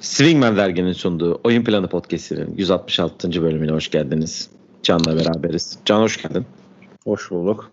Swingman 0.00 0.56
derginin 0.56 0.92
sunduğu 0.92 1.40
Oyun 1.44 1.64
Planı 1.64 1.88
Podcast'inin 1.88 2.54
166. 2.56 3.42
bölümüne 3.42 3.72
hoş 3.72 3.90
geldiniz. 3.90 4.50
Can'la 4.82 5.16
beraberiz. 5.16 5.78
Can 5.84 6.00
hoş 6.00 6.22
geldin. 6.22 6.46
Hoş 7.04 7.30
bulduk. 7.30 7.70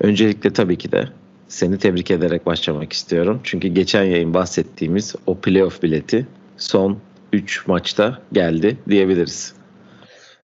Öncelikle 0.00 0.52
tabii 0.52 0.78
ki 0.78 0.92
de 0.92 1.08
seni 1.48 1.78
tebrik 1.78 2.10
ederek 2.10 2.46
başlamak 2.46 2.92
istiyorum. 2.92 3.40
Çünkü 3.44 3.68
geçen 3.68 4.04
yayın 4.04 4.34
bahsettiğimiz 4.34 5.14
o 5.26 5.38
playoff 5.38 5.82
bileti 5.82 6.26
son 6.56 6.98
3 7.32 7.66
maçta 7.66 8.22
geldi 8.32 8.76
diyebiliriz. 8.88 9.61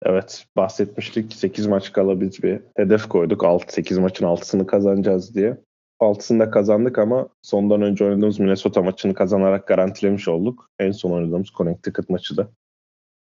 Evet 0.02 0.46
bahsetmiştik 0.56 1.32
8 1.32 1.66
maç 1.66 1.92
kala 1.92 2.20
biz 2.20 2.42
bir 2.42 2.60
hedef 2.76 3.08
koyduk. 3.08 3.44
6 3.44 3.72
8 3.72 3.98
maçın 3.98 4.24
6'sını 4.24 4.66
kazanacağız 4.66 5.34
diye. 5.34 5.56
6'sını 6.00 6.40
da 6.40 6.50
kazandık 6.50 6.98
ama 6.98 7.28
sondan 7.42 7.82
önce 7.82 8.04
oynadığımız 8.04 8.38
Minnesota 8.38 8.82
maçını 8.82 9.14
kazanarak 9.14 9.66
garantilemiş 9.66 10.28
olduk. 10.28 10.70
En 10.78 10.90
son 10.90 11.10
oynadığımız 11.10 11.48
Connecticut 11.48 12.10
maçı 12.10 12.36
da 12.36 12.48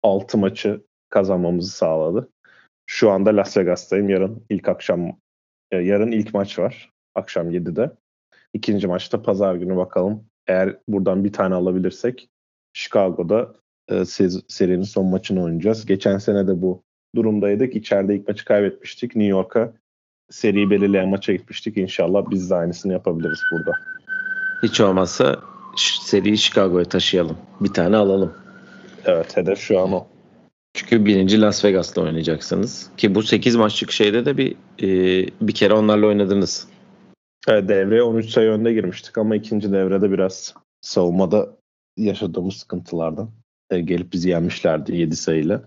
6 0.03 0.39
maçı 0.39 0.81
kazanmamızı 1.11 1.71
sağladı. 1.71 2.29
Şu 2.87 3.11
anda 3.11 3.37
Las 3.37 3.57
Vegas'tayım. 3.57 4.09
Yarın 4.09 4.45
ilk 4.51 4.69
akşam 4.69 5.19
e, 5.71 5.77
yarın 5.77 6.13
ilk 6.13 6.35
maç 6.35 6.59
var. 6.59 6.91
Akşam 7.15 7.51
7'de. 7.51 7.91
İkinci 8.53 8.87
maçta 8.87 9.23
pazar 9.23 9.55
günü 9.55 9.77
bakalım. 9.77 10.25
Eğer 10.47 10.77
buradan 10.89 11.25
bir 11.25 11.33
tane 11.33 11.55
alabilirsek 11.55 12.29
Chicago'da 12.73 13.55
e, 13.91 14.05
serinin 14.49 14.83
son 14.83 15.07
maçını 15.07 15.43
oynayacağız. 15.43 15.87
Geçen 15.87 16.19
sene 16.19 16.47
de 16.47 16.63
bu 16.63 16.83
durumdaydık. 17.17 17.77
İçeride 17.77 18.17
ilk 18.17 18.29
maçı 18.29 18.45
kaybetmiştik. 18.45 19.17
New 19.17 19.31
York'a 19.31 19.73
seriyi 20.31 20.71
belirleyen 20.71 21.09
maça 21.09 21.33
gitmiştik. 21.33 21.77
İnşallah 21.77 22.31
biz 22.31 22.51
de 22.51 22.55
aynısını 22.55 22.93
yapabiliriz 22.93 23.41
burada. 23.53 23.73
Hiç 24.63 24.81
olmazsa 24.81 25.41
seriyi 26.03 26.39
Chicago'ya 26.39 26.85
taşıyalım. 26.85 27.37
Bir 27.61 27.73
tane 27.73 27.97
alalım. 27.97 28.33
Evet 29.05 29.37
hedef 29.37 29.59
şu 29.59 29.81
an 29.81 29.93
o. 29.93 30.07
Çünkü 30.75 31.05
birinci 31.05 31.41
Las 31.41 31.65
Vegas'ta 31.65 32.01
oynayacaksınız. 32.01 32.91
Ki 32.97 33.15
bu 33.15 33.23
8 33.23 33.57
maçlık 33.57 33.91
şeyde 33.91 34.27
de 34.27 34.37
bir 34.37 34.57
e, 34.83 34.89
bir 35.41 35.55
kere 35.55 35.75
onlarla 35.75 36.07
oynadınız. 36.07 36.69
Evet, 37.49 37.69
devreye 37.69 38.03
13 38.03 38.31
sayı 38.31 38.51
önde 38.51 38.73
girmiştik 38.73 39.19
ama 39.19 39.37
ikinci 39.37 39.73
devrede 39.73 40.11
biraz 40.11 40.55
savunmada 40.81 41.57
yaşadığımız 41.97 42.55
sıkıntılardan 42.55 43.31
e, 43.71 43.81
gelip 43.81 44.13
bizi 44.13 44.29
yenmişlerdi 44.29 44.97
7 44.97 45.17
sayıyla. 45.17 45.63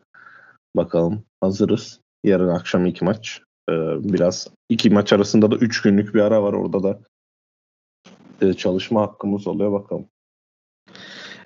Bakalım 0.76 1.24
hazırız. 1.42 2.00
Yarın 2.24 2.50
akşam 2.50 2.86
iki 2.86 3.06
maç. 3.06 3.42
E, 3.70 3.74
biraz 4.14 4.48
iki 4.70 4.90
maç 4.90 5.14
arasında 5.14 5.52
da 5.52 5.56
3 5.56 5.82
günlük 5.82 6.16
bir 6.16 6.20
ara 6.20 6.44
var. 6.44 6.54
Orada 6.54 6.84
da 6.84 7.00
e, 8.42 8.54
çalışma 8.54 9.02
hakkımız 9.02 9.48
oluyor. 9.48 9.72
Bakalım. 9.72 10.06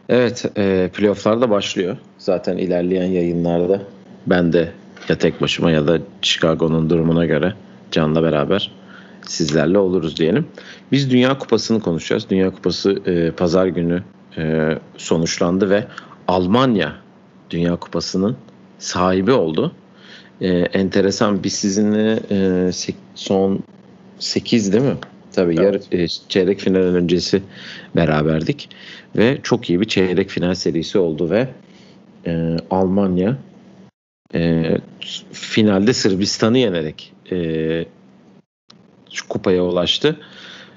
Evet, 0.09 0.45
e, 0.57 0.89
playofflar 0.93 1.41
da 1.41 1.49
başlıyor. 1.49 1.97
Zaten 2.17 2.57
ilerleyen 2.57 3.07
yayınlarda 3.07 3.81
ben 4.27 4.53
de 4.53 4.73
ya 5.09 5.17
tek 5.17 5.41
başıma 5.41 5.71
ya 5.71 5.87
da 5.87 5.99
Chicago'nun 6.21 6.89
durumuna 6.89 7.25
göre 7.25 7.53
Can'la 7.91 8.23
beraber 8.23 8.71
sizlerle 9.27 9.77
oluruz 9.77 10.17
diyelim. 10.17 10.47
Biz 10.91 11.11
Dünya 11.11 11.37
Kupası'nı 11.37 11.79
konuşacağız. 11.79 12.29
Dünya 12.29 12.51
Kupası 12.51 12.91
e, 13.05 13.31
pazar 13.31 13.67
günü 13.67 14.03
e, 14.37 14.71
sonuçlandı 14.97 15.69
ve 15.69 15.87
Almanya 16.27 16.95
Dünya 17.49 17.75
Kupası'nın 17.75 18.37
sahibi 18.79 19.31
oldu. 19.31 19.71
E, 20.41 20.47
enteresan 20.49 21.43
biz 21.43 21.53
sizinle 21.53 22.19
e, 22.31 22.71
son 23.15 23.63
8 24.19 24.73
değil 24.73 24.83
mi? 24.83 24.97
Tabii 25.31 25.55
evet. 25.59 25.87
yarı, 25.91 26.03
e, 26.03 26.07
çeyrek 26.07 26.59
final 26.59 26.79
öncesi 26.79 27.41
beraberdik 27.95 28.69
ve 29.15 29.37
çok 29.43 29.69
iyi 29.69 29.81
bir 29.81 29.85
çeyrek 29.85 30.29
final 30.29 30.55
serisi 30.55 30.97
oldu 30.97 31.29
ve 31.29 31.47
e, 32.25 32.57
Almanya 32.69 33.37
e, 34.35 34.77
finalde 35.31 35.93
Sırbistan'ı 35.93 36.57
yenerek 36.57 37.13
e, 37.31 37.85
şu 39.11 39.27
kupaya 39.27 39.63
ulaştı. 39.63 40.19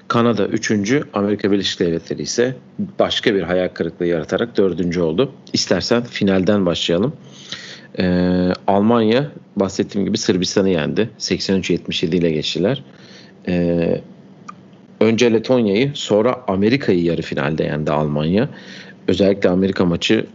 Kanada 0.09 0.47
3. 0.47 0.93
Amerika 1.13 1.53
Birleşik 1.53 1.81
Devletleri 1.81 2.23
ise 2.23 2.57
başka 2.99 3.35
bir 3.35 3.43
hayal 3.43 3.69
kırıklığı 3.69 4.07
yaratarak 4.07 4.57
4. 4.57 4.97
oldu. 4.97 5.33
İstersen 5.53 6.03
finalden 6.03 6.67
başlayalım. 6.67 7.13
Ee, 7.99 8.53
Almanya 8.67 9.31
bahsettiğim 9.57 10.07
gibi 10.07 10.19
Sırbistan'ı 10.19 10.71
yendi. 10.71 11.11
83-77 11.19 12.17
ile 12.17 12.31
geçtiler. 12.31 12.85
Ee, 13.49 14.01
önce 15.01 15.33
Letonya'yı 15.33 15.91
sonra 15.95 16.37
Amerika'yı 16.47 17.03
yarı 17.03 17.23
finalde 17.23 17.65
yendi 17.65 17.93
Almanya. 17.93 18.49
Özellikle 19.09 19.49
Amerika 19.49 19.85
maçı 19.85 20.27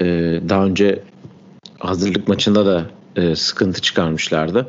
e, 0.00 0.04
daha 0.48 0.66
önce 0.66 1.02
hazırlık 1.78 2.28
maçında 2.28 2.66
da 2.66 2.86
e, 3.16 3.36
sıkıntı 3.36 3.80
çıkarmışlardı. 3.80 4.68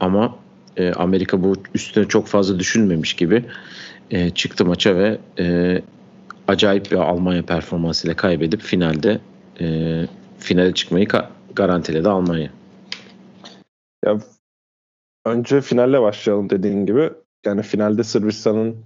Ama 0.00 0.36
e, 0.76 0.92
Amerika 0.92 1.42
bu 1.42 1.54
üstüne 1.74 2.08
çok 2.08 2.26
fazla 2.26 2.58
düşünmemiş 2.58 3.14
gibi 3.14 3.44
e, 4.10 4.30
çıktı 4.30 4.64
maça 4.64 4.96
ve 4.96 5.18
e, 5.38 5.78
acayip 6.48 6.90
bir 6.90 6.96
Almanya 6.96 7.42
performansıyla 7.42 8.16
kaybedip 8.16 8.60
finalde 8.60 9.20
e, 9.60 9.66
finale 10.38 10.74
çıkmayı 10.74 11.06
ka- 11.06 11.28
garantiledi 11.54 12.08
Almanya. 12.08 12.50
Ya 14.04 14.18
önce 15.26 15.60
finalle 15.60 16.02
başlayalım 16.02 16.50
dediğin 16.50 16.86
gibi. 16.86 17.12
Yani 17.46 17.62
finalde 17.62 18.04
Sırbistan'ın 18.04 18.76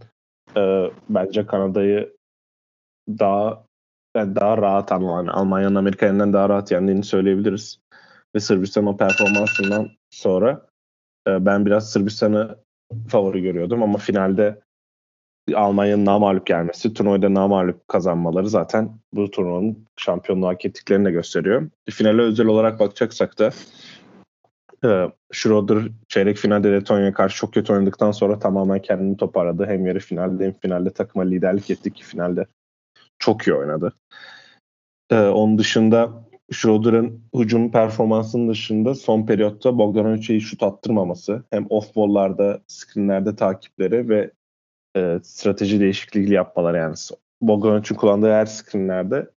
e, 0.57 0.91
bence 1.09 1.47
Kanada'yı 1.47 2.17
daha 3.09 3.67
yani 4.17 4.37
daha 4.37 4.59
rahat 4.59 4.91
yani 4.91 5.31
Almanya'nın 5.31 5.75
Amerika'nın 5.75 6.33
daha 6.33 6.49
rahat 6.49 6.71
yendiğini 6.71 7.05
söyleyebiliriz. 7.05 7.81
Ve 8.35 8.41
Sırbistan 8.41 8.87
o 8.87 8.97
performansından 8.97 9.91
sonra 10.11 10.67
e, 11.29 11.47
ben 11.47 11.67
biraz 11.67 11.91
Sırbistan'ı 11.93 12.57
favori 13.09 13.43
görüyordum 13.43 13.83
ama 13.83 13.99
finalde 13.99 14.61
Almanya'nın 15.55 16.05
namalup 16.05 16.47
gelmesi, 16.47 16.95
turnuvada 16.95 17.35
namalup 17.35 17.89
kazanmaları 17.89 18.49
zaten 18.49 18.91
bu 19.13 19.31
turnuvanın 19.31 19.87
şampiyonluğu 19.97 20.47
hak 20.47 20.65
ettiklerini 20.65 21.05
de 21.05 21.11
gösteriyor. 21.11 21.71
Finale 21.91 22.23
özel 22.23 22.47
olarak 22.47 22.81
bakacaksak 22.81 23.39
da 23.39 23.51
e, 24.85 25.11
Schroeder 25.33 25.79
çeyrek 26.09 26.37
finalde 26.37 26.73
Letonya'ya 26.73 27.13
karşı 27.13 27.37
çok 27.37 27.55
kötü 27.55 27.73
oynadıktan 27.73 28.11
sonra 28.11 28.39
tamamen 28.39 28.83
kendini 28.83 29.17
toparladı. 29.17 29.67
Hem 29.67 29.87
yarı 29.87 29.99
finalde 29.99 30.45
hem 30.45 30.53
finalde 30.53 30.91
takıma 30.91 31.25
liderlik 31.25 31.71
etti 31.71 31.93
ki 31.93 32.05
finalde 32.05 32.47
çok 33.19 33.47
iyi 33.47 33.55
oynadı. 33.55 33.93
E, 35.11 35.19
onun 35.19 35.59
dışında 35.59 36.27
Schroeder'ın 36.53 37.21
hücum 37.35 37.73
performansının 37.73 38.49
dışında 38.49 38.95
son 38.95 39.27
periyotta 39.27 39.79
Bogdanovic'e 39.79 40.41
şut 40.41 40.63
attırmaması 40.63 41.45
hem 41.51 41.67
off 41.71 41.97
ball'larda, 41.97 42.61
screenlerde 42.67 43.37
takipleri 43.37 44.09
ve 44.09 44.31
e, 44.97 45.19
strateji 45.23 45.81
değişikliği 45.81 46.33
yapmalar 46.33 46.75
yani. 46.75 46.95
Bogdanovic'in 47.41 47.95
kullandığı 47.95 48.33
her 48.33 48.47
screenlerde 48.47 49.31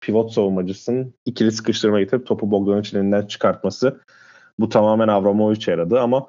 pivot 0.00 0.32
savunmacısının 0.32 1.14
ikili 1.24 1.52
sıkıştırma 1.52 2.00
getirip 2.00 2.26
topu 2.26 2.50
Bogdanovic'in 2.50 2.98
elinden 2.98 3.26
çıkartması 3.26 4.00
bu 4.58 4.68
tamamen 4.68 5.08
Avramovic'e 5.08 5.70
yaradı 5.70 6.00
ama 6.00 6.26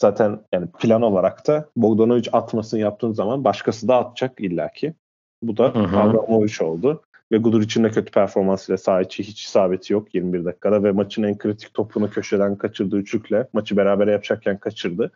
zaten 0.00 0.40
yani 0.52 0.66
plan 0.78 1.02
olarak 1.02 1.46
da 1.46 1.68
Bogdanovic 1.76 2.30
atmasını 2.32 2.80
yaptığın 2.80 3.12
zaman 3.12 3.44
başkası 3.44 3.88
da 3.88 3.96
atacak 3.96 4.40
illaki. 4.40 4.94
Bu 5.42 5.56
da 5.56 5.64
Avramovic 5.74 6.64
oldu. 6.64 7.02
Ve 7.32 7.36
Guduric'in 7.36 7.84
de 7.84 7.90
kötü 7.90 8.12
performansıyla 8.12 8.76
saha 8.76 9.00
içi 9.00 9.22
hiç 9.22 9.44
isabeti 9.44 9.92
yok 9.92 10.14
21 10.14 10.44
dakikada 10.44 10.82
ve 10.82 10.92
maçın 10.92 11.22
en 11.22 11.38
kritik 11.38 11.74
topunu 11.74 12.10
köşeden 12.10 12.56
kaçırdığı 12.56 12.96
üçlükle 12.96 13.48
maçı 13.52 13.76
beraber 13.76 14.06
yapacakken 14.06 14.58
kaçırdı. 14.58 15.12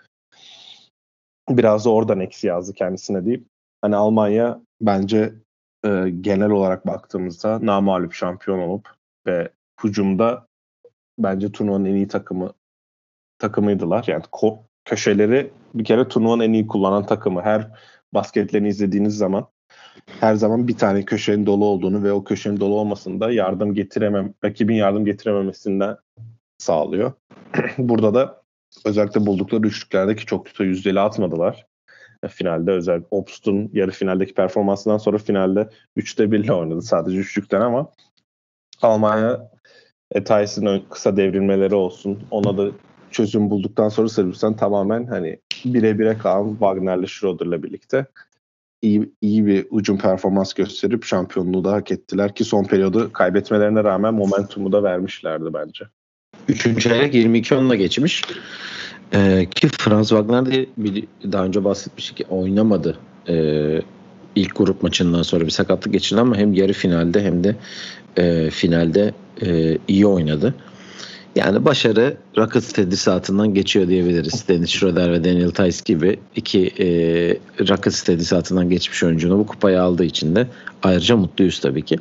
Biraz 1.51 1.85
da 1.85 1.91
oradan 1.91 2.21
eksi 2.21 2.47
yazdı 2.47 2.73
kendisine 2.73 3.27
deyip. 3.27 3.47
Hani 3.83 3.97
Almanya 3.97 4.61
bence 4.81 5.35
e, 5.85 6.11
genel 6.21 6.51
olarak 6.51 6.87
baktığımızda 6.87 7.67
namalup 7.67 8.13
şampiyon 8.13 8.59
olup 8.59 8.89
ve 9.27 9.49
hücumda 9.85 10.47
bence 11.19 11.53
turnuvanın 11.53 11.85
en 11.85 11.95
iyi 11.95 12.09
takımı 12.09 12.53
takımıydılar. 13.39 14.05
Yani 14.07 14.23
ko- 14.23 14.59
köşeleri 14.85 15.51
bir 15.75 15.85
kere 15.85 16.09
turnuvanın 16.09 16.43
en 16.43 16.53
iyi 16.53 16.67
kullanan 16.67 17.07
takımı. 17.07 17.43
Her 17.43 17.71
basketlerini 18.15 18.69
izlediğiniz 18.69 19.17
zaman 19.17 19.47
her 20.07 20.35
zaman 20.35 20.69
bir 20.69 20.77
tane 20.77 21.05
köşenin 21.05 21.47
dolu 21.47 21.65
olduğunu 21.65 22.03
ve 22.03 22.13
o 22.13 22.25
köşenin 22.25 22.61
dolu 22.61 22.75
olmasında 22.75 23.33
yardım 23.33 23.75
getiremem, 23.75 24.35
rakibin 24.45 24.75
yardım 24.75 25.05
getirememesinden 25.05 25.97
sağlıyor. 26.59 27.13
Burada 27.79 28.15
da 28.15 28.44
özellikle 28.85 29.27
buldukları 29.27 29.67
üçlüklerdeki 29.67 30.27
çok 30.27 30.47
kötü 30.47 30.65
yüzdeli 30.65 31.01
atmadılar. 31.01 31.67
Finalde 32.29 32.71
özel 32.71 33.03
Obst'un 33.11 33.71
yarı 33.73 33.91
finaldeki 33.91 34.35
performansından 34.35 34.99
sonra 34.99 35.19
finalde 35.19 35.69
3'te 35.97 36.33
1 36.33 36.39
ile 36.39 36.53
oynadı 36.53 36.83
sadece 36.83 37.19
üçlükten 37.19 37.61
ama 37.61 37.93
Almanya 38.83 39.51
e, 40.11 40.25
Tyson'ın 40.25 40.83
kısa 40.91 41.17
devrilmeleri 41.17 41.75
olsun. 41.75 42.23
Ona 42.31 42.59
da 42.59 42.71
çözüm 43.11 43.51
bulduktan 43.51 43.89
sonra 43.89 44.09
Sırbistan 44.09 44.57
tamamen 44.57 45.07
hani 45.07 45.39
bire 45.65 45.99
bire 45.99 46.19
kalan 46.19 46.51
Wagner'le 46.51 47.07
Schroeder'la 47.07 47.63
birlikte 47.63 48.07
iyi, 48.85 49.13
iyi 49.21 49.47
bir 49.47 49.67
ucum 49.71 49.99
performans 49.99 50.53
gösterip 50.53 51.05
şampiyonluğu 51.05 51.65
da 51.65 51.73
hak 51.73 51.91
ettiler 51.91 52.35
ki 52.35 52.45
son 52.45 52.65
periyodu 52.65 53.13
kaybetmelerine 53.13 53.85
rağmen 53.85 54.15
momentumu 54.15 54.73
da 54.73 54.83
vermişlerdi 54.83 55.55
bence. 55.55 55.85
Üçüncü 56.49 56.81
çeyrek 56.81 57.15
22-10'la 57.15 57.75
geçmiş. 57.75 58.23
Ee, 59.15 59.47
ki 59.55 59.69
Franz 59.69 60.09
Wagner 60.09 60.47
de 60.47 60.67
bir, 60.77 61.05
daha 61.33 61.45
önce 61.45 61.65
bahsetmiştik 61.65 62.17
ki 62.17 62.25
oynamadı. 62.29 62.99
Ee, 63.29 63.83
ilk 64.37 64.57
grup 64.57 64.83
maçından 64.83 65.23
sonra 65.23 65.45
bir 65.45 65.51
sakatlık 65.51 65.93
geçirdi 65.93 66.21
ama 66.21 66.37
hem 66.37 66.53
yarı 66.53 66.73
finalde 66.73 67.23
hem 67.23 67.45
de 67.45 67.57
e, 68.17 68.51
finalde 68.51 69.15
e, 69.43 69.79
iyi 69.89 70.07
oynadı. 70.07 70.55
Yani 71.37 71.65
başarı 71.65 72.17
Rockets 72.39 72.73
tedrisatından 72.73 73.55
geçiyor 73.55 73.89
diyebiliriz. 73.89 74.49
Dennis 74.49 74.71
Schroeder 74.71 75.13
ve 75.13 75.25
Daniel 75.25 75.51
Tice 75.51 75.79
gibi 75.85 76.19
iki 76.37 76.67
e, 76.79 76.87
Rockets 77.69 78.03
tedrisatından 78.03 78.71
geçmiş 78.71 79.03
oyuncunun 79.03 79.39
bu 79.39 79.47
kupayı 79.47 79.83
aldığı 79.83 80.05
için 80.05 80.37
de 80.37 80.47
ayrıca 80.83 81.17
mutluyuz 81.17 81.61
tabii 81.61 81.83
ki. 81.83 81.97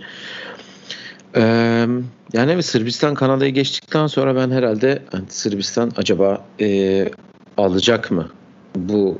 Ee, 1.36 1.88
yani 2.34 2.64
Sırbistan 2.64 3.16
Kanada'yı 3.16 3.54
geçtikten 3.54 4.08
sonra 4.08 4.36
ben 4.36 4.52
herhalde 4.52 5.04
hani 5.12 5.26
Sırbistan 5.30 5.92
acaba 5.98 6.46
e, 6.62 7.10
alacak 7.58 8.12
mı 8.12 8.30
bu 8.76 9.20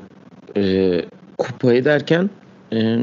e, 0.56 1.04
kupayı 1.38 1.84
derken 1.84 2.30
e, 2.72 2.98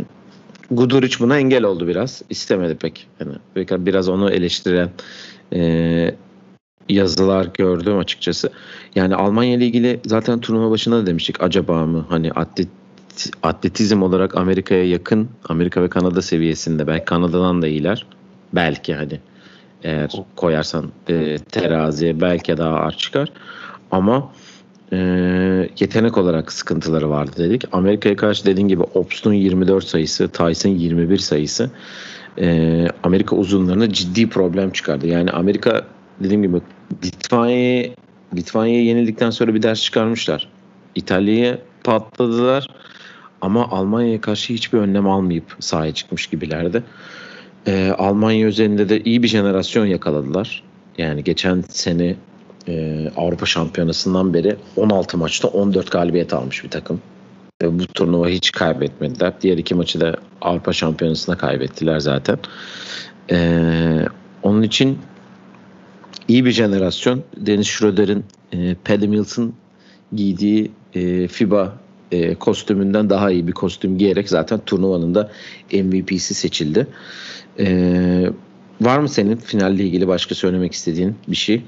Guduric 0.71 1.19
buna 1.19 1.37
engel 1.37 1.63
oldu 1.63 1.87
biraz. 1.87 2.21
İstemedi 2.29 2.75
pek. 2.75 3.07
Yani 3.19 3.85
biraz 3.85 4.09
onu 4.09 4.31
eleştiren 4.31 4.89
e, 5.53 6.15
yazılar 6.89 7.47
gördüm 7.53 7.97
açıkçası. 7.97 8.51
Yani 8.95 9.15
Almanya 9.15 9.53
ile 9.55 9.65
ilgili 9.65 9.99
zaten 10.05 10.39
turnuva 10.39 10.71
başında 10.71 10.97
da 10.97 11.05
demiştik 11.05 11.43
acaba 11.43 11.85
mı 11.85 12.05
hani 12.09 12.31
atlet, 12.31 12.67
atletizm 13.43 14.01
olarak 14.01 14.37
Amerika'ya 14.37 14.85
yakın 14.85 15.29
Amerika 15.49 15.81
ve 15.83 15.89
Kanada 15.89 16.21
seviyesinde 16.21 16.87
belki 16.87 17.05
Kanada'dan 17.05 17.61
da 17.61 17.67
iyiler. 17.67 18.05
Belki 18.53 18.95
hani 18.95 19.19
eğer 19.83 20.11
koyarsan 20.35 20.91
e, 21.09 21.37
teraziye 21.37 22.21
belki 22.21 22.57
daha 22.57 22.75
ağır 22.75 22.91
çıkar. 22.91 23.31
Ama 23.91 24.31
e, 24.93 24.97
yetenek 25.79 26.17
olarak 26.17 26.51
sıkıntıları 26.51 27.09
vardı 27.09 27.31
dedik. 27.37 27.63
Amerika'ya 27.71 28.15
karşı 28.15 28.45
dediğin 28.45 28.67
gibi 28.67 28.83
Obst'un 28.83 29.33
24 29.33 29.83
sayısı, 29.83 30.27
Tyson 30.27 30.69
21 30.69 31.17
sayısı 31.17 31.71
e, 32.39 32.87
Amerika 33.03 33.35
uzunlarına 33.35 33.93
ciddi 33.93 34.29
problem 34.29 34.71
çıkardı. 34.71 35.07
Yani 35.07 35.31
Amerika 35.31 35.87
dediğim 36.19 36.43
gibi 36.43 36.61
Litvanya'ya 37.05 37.89
Litvanya'ya 38.35 38.83
yenildikten 38.83 39.29
sonra 39.29 39.53
bir 39.53 39.61
ders 39.61 39.81
çıkarmışlar. 39.81 40.47
İtalya'ya 40.95 41.57
patladılar 41.83 42.67
ama 43.41 43.67
Almanya'ya 43.69 44.21
karşı 44.21 44.53
hiçbir 44.53 44.79
önlem 44.79 45.07
almayıp 45.09 45.55
sahaya 45.59 45.93
çıkmış 45.93 46.27
gibilerdi. 46.27 46.83
Ee, 47.67 47.93
Almanya 47.97 48.47
üzerinde 48.47 48.89
de 48.89 49.01
iyi 49.03 49.23
bir 49.23 49.27
jenerasyon 49.27 49.85
yakaladılar. 49.85 50.63
Yani 50.97 51.23
geçen 51.23 51.61
sene 51.61 52.15
e, 52.67 53.07
Avrupa 53.17 53.45
Şampiyonası'ndan 53.45 54.33
beri 54.33 54.55
16 54.75 55.17
maçta 55.17 55.47
14 55.47 55.91
galibiyet 55.91 56.33
almış 56.33 56.63
bir 56.63 56.69
takım. 56.69 57.01
Ve 57.61 57.79
bu 57.79 57.87
turnuva 57.87 58.27
hiç 58.27 58.51
kaybetmediler. 58.51 59.33
Diğer 59.41 59.57
iki 59.57 59.75
maçı 59.75 60.01
da 60.01 60.15
Avrupa 60.41 60.73
Şampiyonası'nda 60.73 61.37
kaybettiler 61.37 61.99
zaten. 61.99 62.37
Ee, 63.31 64.05
onun 64.43 64.61
için 64.61 64.99
iyi 66.27 66.45
bir 66.45 66.51
jenerasyon. 66.51 67.23
Dennis 67.37 67.67
Schroeder'in 67.67 68.25
e, 68.51 68.75
Paddy 68.85 69.07
Mills'ın 69.07 69.53
giydiği 70.13 70.71
e, 70.93 71.27
FIBA 71.27 71.73
e, 72.11 72.35
kostümünden 72.35 73.09
daha 73.09 73.31
iyi 73.31 73.47
bir 73.47 73.51
kostüm 73.51 73.97
giyerek 73.97 74.29
zaten 74.29 74.59
turnuvanın 74.59 75.15
da 75.15 75.31
MVP'si 75.73 76.33
seçildi. 76.33 76.87
E, 77.59 77.65
var 78.81 78.99
mı 78.99 79.09
senin 79.09 79.35
finalle 79.35 79.83
ilgili 79.83 80.07
başka 80.07 80.35
söylemek 80.35 80.73
istediğin 80.73 81.15
bir 81.27 81.35
şey? 81.35 81.63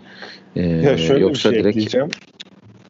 E, 0.56 0.62
ya 0.62 0.98
şöyle 0.98 1.22
yoksa 1.22 1.50
bir 1.50 1.56
şey 1.56 1.64
direkt... 1.64 1.78
ekleyeceğim. 1.78 2.10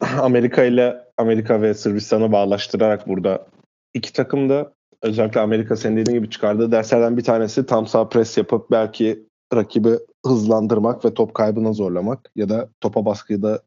Amerika 0.20 0.64
ile 0.64 0.96
Amerika 1.16 1.62
ve 1.62 1.74
Sırbistan'ı 1.74 2.32
bağlaştırarak 2.32 3.08
burada 3.08 3.46
iki 3.94 4.12
takım 4.12 4.48
da 4.48 4.72
özellikle 5.02 5.40
Amerika 5.40 5.76
senin 5.76 5.96
dediğin 5.96 6.18
gibi 6.18 6.30
çıkardığı 6.30 6.72
derslerden 6.72 7.16
bir 7.16 7.24
tanesi 7.24 7.66
tam 7.66 7.86
sağ 7.86 8.08
pres 8.08 8.38
yapıp 8.38 8.70
belki 8.70 9.26
rakibi 9.54 9.90
hızlandırmak 10.26 11.04
ve 11.04 11.14
top 11.14 11.34
kaybına 11.34 11.72
zorlamak 11.72 12.30
ya 12.36 12.48
da 12.48 12.68
topa 12.80 13.04
baskıda 13.04 13.62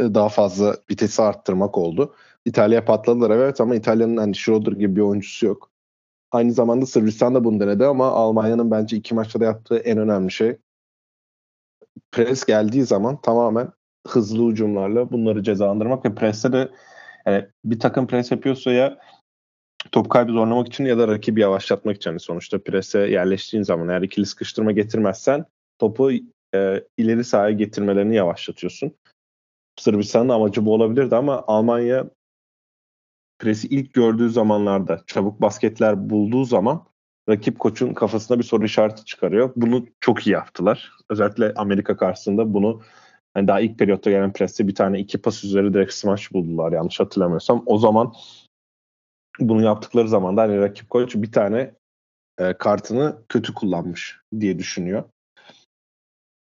e, 0.00 0.14
daha 0.14 0.28
fazla 0.28 0.76
vitesi 0.90 1.22
arttırmak 1.22 1.78
oldu. 1.78 2.14
İtalya 2.46 2.84
patladılar 2.84 3.30
evet 3.30 3.60
ama 3.60 3.74
İtalya'nın 3.74 4.16
hani 4.16 4.34
Schroeder 4.34 4.72
gibi 4.72 4.96
bir 4.96 5.00
oyuncusu 5.00 5.46
yok. 5.46 5.70
Aynı 6.32 6.52
zamanda 6.52 6.86
Sırbistan 6.86 7.34
da 7.34 7.44
bunu 7.44 7.60
denedi 7.60 7.84
ama 7.84 8.06
Almanya'nın 8.06 8.70
bence 8.70 8.96
iki 8.96 9.14
maçta 9.14 9.40
da 9.40 9.44
yaptığı 9.44 9.76
en 9.76 9.98
önemli 9.98 10.32
şey 10.32 10.56
pres 12.12 12.44
geldiği 12.44 12.82
zaman 12.82 13.20
tamamen 13.20 13.68
hızlı 14.08 14.50
hücumlarla 14.50 15.10
bunları 15.12 15.42
cezalandırmak 15.42 16.04
ve 16.04 16.14
preste 16.14 16.52
de 16.52 16.68
yani 17.26 17.46
bir 17.64 17.80
takım 17.80 18.06
pres 18.06 18.30
yapıyorsa 18.30 18.72
ya 18.72 18.98
top 19.92 20.10
kaybı 20.10 20.32
zorlamak 20.32 20.66
için 20.66 20.84
ya 20.84 20.98
da 20.98 21.08
rakibi 21.08 21.40
yavaşlatmak 21.40 21.96
için. 21.96 22.10
Yani 22.10 22.20
sonuçta 22.20 22.62
prese 22.62 22.98
yerleştiğin 22.98 23.62
zaman 23.62 23.88
eğer 23.88 24.02
ikili 24.02 24.26
sıkıştırma 24.26 24.72
getirmezsen 24.72 25.44
topu 25.78 26.10
e, 26.54 26.84
ileri 26.98 27.24
sahaya 27.24 27.50
getirmelerini 27.50 28.14
yavaşlatıyorsun. 28.14 28.92
Sırbistan'ın 29.78 30.28
amacı 30.28 30.66
bu 30.66 30.74
olabilirdi 30.74 31.16
ama 31.16 31.44
Almanya 31.46 32.06
presi 33.38 33.68
ilk 33.68 33.94
gördüğü 33.94 34.30
zamanlarda 34.30 35.02
çabuk 35.06 35.40
basketler 35.40 36.10
bulduğu 36.10 36.44
zaman 36.44 36.86
rakip 37.28 37.58
koçun 37.58 37.94
kafasına 37.94 38.38
bir 38.38 38.44
soru 38.44 38.64
işareti 38.64 39.04
çıkarıyor. 39.04 39.52
Bunu 39.56 39.86
çok 40.00 40.26
iyi 40.26 40.30
yaptılar. 40.30 40.92
Özellikle 41.10 41.54
Amerika 41.54 41.96
karşısında 41.96 42.54
bunu 42.54 42.82
hani 43.34 43.48
daha 43.48 43.60
ilk 43.60 43.78
periyotta 43.78 44.10
gelen 44.10 44.32
preste 44.32 44.68
bir 44.68 44.74
tane 44.74 44.98
iki 44.98 45.18
pas 45.18 45.44
üzeri 45.44 45.74
direkt 45.74 45.92
smash 45.92 46.32
buldular 46.32 46.72
yanlış 46.72 47.00
hatırlamıyorsam. 47.00 47.62
O 47.66 47.78
zaman 47.78 48.14
bunu 49.40 49.64
yaptıkları 49.64 50.08
zaman 50.08 50.36
da 50.36 50.42
hani 50.42 50.58
rakip 50.58 50.90
koç 50.90 51.14
bir 51.14 51.32
tane 51.32 51.74
e, 52.38 52.52
kartını 52.52 53.22
kötü 53.28 53.54
kullanmış 53.54 54.20
diye 54.40 54.58
düşünüyor. 54.58 55.04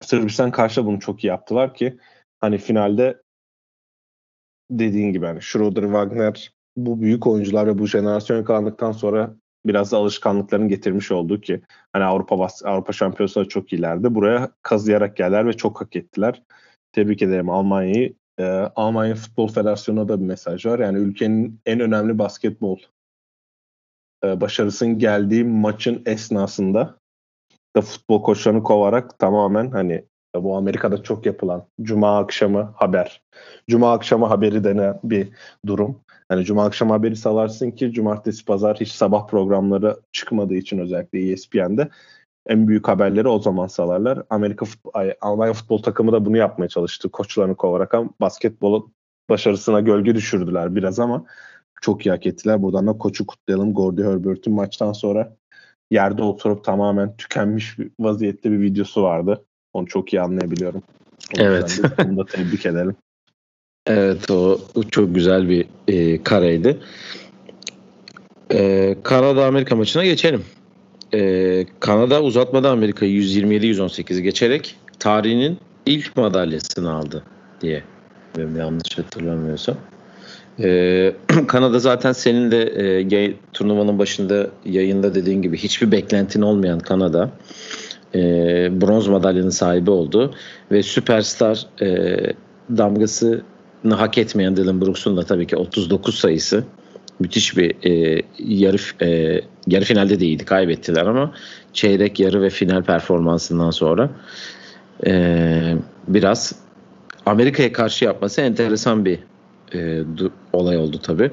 Sırbistan 0.01 0.51
karşı 0.51 0.85
bunu 0.85 0.99
çok 0.99 1.23
iyi 1.23 1.27
yaptılar 1.27 1.73
ki 1.73 1.97
hani 2.39 2.57
finalde 2.57 3.21
dediğin 4.71 5.13
gibi 5.13 5.25
hani 5.25 5.41
Schroeder, 5.41 5.81
Wagner 5.81 6.53
bu 6.85 7.01
büyük 7.01 7.27
oyuncular 7.27 7.67
ve 7.67 7.77
bu 7.77 7.87
jenerasyon 7.87 8.37
yakalandıktan 8.37 8.91
sonra 8.91 9.35
biraz 9.65 9.91
da 9.91 9.97
alışkanlıklarını 9.97 10.67
getirmiş 10.67 11.11
oldu 11.11 11.41
ki 11.41 11.61
hani 11.93 12.03
Avrupa 12.03 12.47
Avrupa 12.63 12.93
Şampiyonası'nda 12.93 13.45
çok 13.47 13.73
iyilerdi. 13.73 14.15
Buraya 14.15 14.51
kazıyarak 14.61 15.17
geldiler 15.17 15.47
ve 15.47 15.53
çok 15.53 15.81
hak 15.81 15.95
ettiler. 15.95 16.43
Tebrik 16.91 17.21
ederim 17.21 17.49
Almanya'yı. 17.49 18.13
Ee, 18.39 18.43
Almanya 18.75 19.15
Futbol 19.15 19.47
Federasyonu'na 19.47 20.07
da 20.07 20.21
bir 20.21 20.25
mesaj 20.25 20.65
var. 20.65 20.79
Yani 20.79 20.97
ülkenin 20.97 21.59
en 21.65 21.79
önemli 21.79 22.19
basketbol 22.19 22.77
e, 24.23 24.41
başarısının 24.41 24.99
geldiği 24.99 25.43
maçın 25.43 26.01
esnasında 26.05 26.97
da 27.75 27.81
futbol 27.81 28.23
koçlarını 28.23 28.63
kovarak 28.63 29.19
tamamen 29.19 29.71
hani 29.71 30.05
bu 30.35 30.57
Amerika'da 30.57 31.03
çok 31.03 31.25
yapılan 31.25 31.65
Cuma 31.81 32.19
akşamı 32.19 32.73
haber. 32.75 33.21
Cuma 33.69 33.93
akşamı 33.93 34.25
haberi 34.25 34.63
denen 34.63 34.99
bir 35.03 35.29
durum. 35.65 36.01
Yani 36.31 36.45
Cuma 36.45 36.65
akşamı 36.65 36.91
haberi 36.93 37.15
salarsın 37.15 37.71
ki 37.71 37.91
Cumartesi 37.91 38.45
Pazar 38.45 38.77
hiç 38.77 38.91
sabah 38.91 39.27
programları 39.27 39.99
çıkmadığı 40.11 40.55
için 40.55 40.77
özellikle 40.77 41.31
ESPN'de 41.31 41.89
en 42.47 42.67
büyük 42.67 42.87
haberleri 42.87 43.27
o 43.27 43.39
zaman 43.39 43.67
salarlar. 43.67 44.23
Amerika 44.29 44.65
futbol, 44.65 44.91
Almanya 45.21 45.53
futbol 45.53 45.81
takımı 45.81 46.11
da 46.11 46.25
bunu 46.25 46.37
yapmaya 46.37 46.67
çalıştı. 46.67 47.09
Koçlarını 47.09 47.55
kovarak 47.55 47.93
ama 47.93 48.09
basketbol 48.21 48.89
başarısına 49.29 49.79
gölge 49.79 50.15
düşürdüler 50.15 50.75
biraz 50.75 50.99
ama 50.99 51.25
çok 51.81 52.05
iyi 52.05 52.09
hak 52.09 52.25
ettiler. 52.25 52.61
Buradan 52.61 52.87
da 52.87 52.97
koçu 52.97 53.27
kutlayalım. 53.27 53.73
Gordy 53.73 54.03
Herbert'ün 54.03 54.53
maçtan 54.53 54.93
sonra 54.93 55.35
yerde 55.91 56.23
oturup 56.23 56.63
tamamen 56.63 57.17
tükenmiş 57.17 57.79
bir 57.79 57.91
vaziyette 57.99 58.51
bir 58.51 58.59
videosu 58.59 59.03
vardı. 59.03 59.45
Onu 59.73 59.87
çok 59.87 60.13
iyi 60.13 60.21
anlayabiliyorum. 60.21 60.83
O 61.39 61.41
evet. 61.41 61.81
Onu 62.05 62.17
da 62.17 62.25
tebrik 62.25 62.65
edelim. 62.65 62.95
Evet 63.87 64.31
o, 64.31 64.59
çok 64.91 65.15
güzel 65.15 65.49
bir 65.49 65.65
e, 65.87 66.23
kareydi. 66.23 66.77
E, 68.53 68.95
Kanada 69.03 69.45
Amerika 69.45 69.75
maçına 69.75 70.05
geçelim. 70.05 70.43
E, 71.13 71.65
Kanada 71.79 72.23
uzatmada 72.23 72.71
Amerika'yı 72.71 73.21
127-118 73.21 74.19
geçerek 74.19 74.75
tarihinin 74.99 75.57
ilk 75.85 76.17
madalyasını 76.17 76.93
aldı 76.93 77.23
diye. 77.61 77.83
Benim 78.37 78.55
yanlış 78.55 78.97
hatırlamıyorsam. 78.97 79.75
Ee, 80.59 81.13
Kanada 81.47 81.79
zaten 81.79 82.11
senin 82.11 82.51
de 82.51 82.61
e, 83.11 83.33
turnuvanın 83.53 83.99
başında 83.99 84.47
yayında 84.65 85.15
dediğin 85.15 85.41
gibi 85.41 85.57
hiçbir 85.57 85.91
beklentin 85.91 86.41
olmayan 86.41 86.79
Kanada 86.79 87.31
e, 88.15 88.19
bronz 88.81 89.07
madalyanın 89.07 89.49
sahibi 89.49 89.91
oldu 89.91 90.33
ve 90.71 90.83
süperstar 90.83 91.65
e, 91.81 92.17
damgasını 92.77 93.41
hak 93.89 94.17
etmeyen 94.17 94.57
Dylan 94.57 94.81
Brooks'un 94.81 95.17
da 95.17 95.23
tabii 95.23 95.47
ki 95.47 95.55
39 95.55 96.15
sayısı 96.15 96.63
müthiş 97.19 97.57
bir 97.57 97.75
e, 97.89 98.21
yarı 98.39 99.05
e, 99.05 99.41
yarı 99.67 99.85
finalde 99.85 100.19
değildi 100.19 100.45
kaybettiler 100.45 101.05
ama 101.05 101.33
çeyrek 101.73 102.19
yarı 102.19 102.41
ve 102.41 102.49
final 102.49 102.83
performansından 102.83 103.71
sonra 103.71 104.09
e, 105.07 105.75
biraz 106.07 106.55
Amerika'ya 107.25 107.71
karşı 107.71 108.05
yapması 108.05 108.41
enteresan 108.41 109.05
bir 109.05 109.19
e, 109.73 110.03
du, 110.17 110.31
olay 110.53 110.77
oldu 110.77 110.99
tabii. 111.03 111.31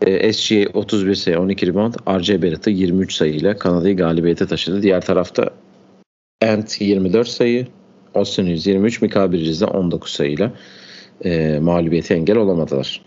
E, 0.00 0.32
SGA 0.32 0.68
31 0.74 1.14
sayı 1.14 1.40
12 1.40 1.66
rebound 1.66 1.94
RJ 2.20 2.30
Barrett'ı 2.30 2.70
23 2.70 3.14
sayıyla 3.14 3.58
Kanada'yı 3.58 3.96
galibiyete 3.96 4.46
taşıdı. 4.46 4.82
Diğer 4.82 5.00
tarafta 5.00 5.50
Ant 6.42 6.80
24 6.80 7.28
sayı 7.28 7.66
Austin 8.14 8.46
123 8.46 9.02
Mikael 9.02 9.32
Bridges 9.32 9.60
de 9.60 9.64
19 9.64 10.12
sayıyla 10.12 10.52
e, 11.20 11.58
mağlubiyete 11.58 12.14
engel 12.14 12.36
olamadılar. 12.36 13.02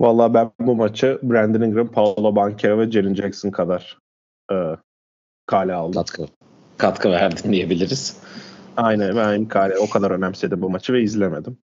Vallahi 0.00 0.34
ben 0.34 0.50
bu 0.60 0.74
maçı 0.74 1.18
Brandon 1.22 1.60
Ingram, 1.60 1.88
Paolo 1.88 2.36
Banchero 2.36 2.78
ve 2.78 2.90
Jaren 2.90 3.14
Jackson 3.14 3.50
kadar 3.50 3.98
e, 4.52 4.56
kale 5.46 5.74
aldım. 5.74 5.92
Katkı, 5.92 6.26
katkı 6.76 7.10
verdin 7.10 7.52
diyebiliriz. 7.52 8.20
Aynen 8.76 9.16
ben 9.16 9.48
kale 9.48 9.78
o 9.78 9.88
kadar 9.88 10.10
önemsedim 10.10 10.62
bu 10.62 10.70
maçı 10.70 10.92
ve 10.92 11.02
izlemedim. 11.02 11.58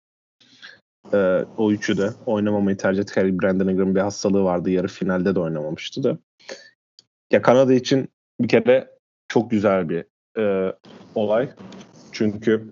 E, 1.13 1.45
o 1.57 1.73
üçü 1.73 1.99
de 1.99 2.11
oynamamayı 2.27 2.77
tercih 2.77 3.03
ettik. 3.03 3.43
Brandon 3.43 3.69
Ingram'ın 3.69 3.95
bir 3.95 4.01
hastalığı 4.01 4.45
vardı. 4.45 4.71
Yarı 4.71 4.89
finalde 4.89 5.35
de 5.35 5.41
oynamamıştı 5.41 6.05
da. 6.05 6.19
Ya 7.33 7.43
Kanada 7.43 7.75
için 7.75 8.09
bir 8.41 8.49
kere 8.49 8.91
çok 9.29 9.51
güzel 9.51 9.89
bir 9.89 10.05
e, 10.39 10.75
olay. 11.15 11.49
Çünkü 12.13 12.71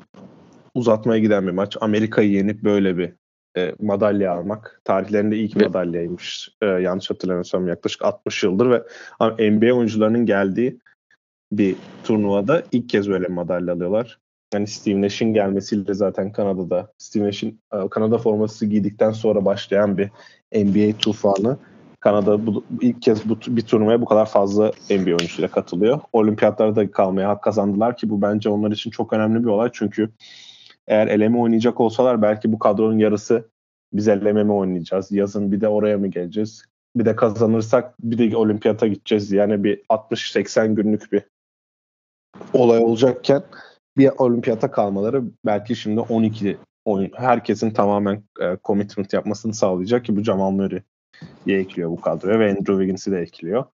uzatmaya 0.76 1.20
giden 1.20 1.46
bir 1.46 1.52
maç. 1.52 1.76
Amerika'yı 1.80 2.30
yenip 2.30 2.64
böyle 2.64 2.98
bir 2.98 3.12
e, 3.56 3.74
madalya 3.80 4.32
almak. 4.32 4.80
Tarihlerinde 4.84 5.36
ilk 5.36 5.56
madalyaymış. 5.56 6.48
E, 6.62 6.66
yanlış 6.66 7.10
hatırlamıyorsam 7.10 7.68
yaklaşık 7.68 8.04
60 8.04 8.42
yıldır 8.42 8.70
ve 8.70 8.82
NBA 9.50 9.72
oyuncularının 9.72 10.26
geldiği 10.26 10.78
bir 11.52 11.76
turnuvada 12.04 12.62
ilk 12.72 12.88
kez 12.88 13.08
böyle 13.08 13.28
madalya 13.28 13.74
alıyorlar. 13.74 14.18
Yani 14.54 14.66
Steve 14.66 15.02
Nash'in 15.02 15.34
gelmesiyle 15.34 15.94
zaten 15.94 16.32
Kanada'da 16.32 16.92
Steve 16.98 17.24
Nash'in 17.24 17.60
e, 17.72 17.88
Kanada 17.88 18.18
forması 18.18 18.66
giydikten 18.66 19.10
sonra 19.10 19.44
başlayan 19.44 19.98
bir 19.98 20.10
NBA 20.54 20.98
tufanı. 20.98 21.58
Kanada 22.00 22.46
bu, 22.46 22.64
ilk 22.80 23.02
kez 23.02 23.28
bu, 23.28 23.38
bir 23.46 23.62
turnuvaya 23.62 24.00
bu 24.00 24.04
kadar 24.04 24.26
fazla 24.26 24.72
NBA 24.90 25.10
oyuncusuyla 25.10 25.48
katılıyor. 25.48 26.00
Olimpiyatlarda 26.12 26.90
kalmaya 26.90 27.28
hak 27.28 27.42
kazandılar 27.42 27.96
ki 27.96 28.10
bu 28.10 28.22
bence 28.22 28.48
onlar 28.48 28.70
için 28.70 28.90
çok 28.90 29.12
önemli 29.12 29.42
bir 29.42 29.48
olay. 29.48 29.70
Çünkü 29.72 30.10
eğer 30.88 31.06
eleme 31.06 31.38
oynayacak 31.38 31.80
olsalar 31.80 32.22
belki 32.22 32.52
bu 32.52 32.58
kadronun 32.58 32.98
yarısı 32.98 33.48
biz 33.92 34.08
eleme 34.08 34.44
mi 34.44 34.52
oynayacağız? 34.52 35.12
Yazın 35.12 35.52
bir 35.52 35.60
de 35.60 35.68
oraya 35.68 35.98
mı 35.98 36.06
geleceğiz? 36.06 36.64
Bir 36.96 37.04
de 37.04 37.16
kazanırsak 37.16 37.94
bir 38.00 38.30
de 38.30 38.36
olimpiyata 38.36 38.86
gideceğiz. 38.86 39.32
Yani 39.32 39.64
bir 39.64 39.82
60-80 39.88 40.74
günlük 40.74 41.12
bir 41.12 41.22
olay 42.52 42.78
olacakken 42.78 43.42
bir 43.96 44.10
olimpiyata 44.18 44.70
kalmaları 44.70 45.22
belki 45.46 45.76
şimdi 45.76 46.00
12 46.00 46.56
oyun 46.84 47.10
herkesin 47.14 47.70
tamamen 47.70 48.22
e, 48.40 48.56
commitment 48.64 49.12
yapmasını 49.12 49.54
sağlayacak 49.54 50.04
ki 50.04 50.16
bu 50.16 50.22
Jamal 50.22 50.50
Murray'i 50.50 51.54
ekliyor 51.54 51.90
bu 51.90 52.00
kadroya 52.00 52.38
ve 52.38 52.50
Andrew 52.50 52.72
Wiggins'i 52.72 53.12
de 53.12 53.18
ekliyor. 53.18 53.64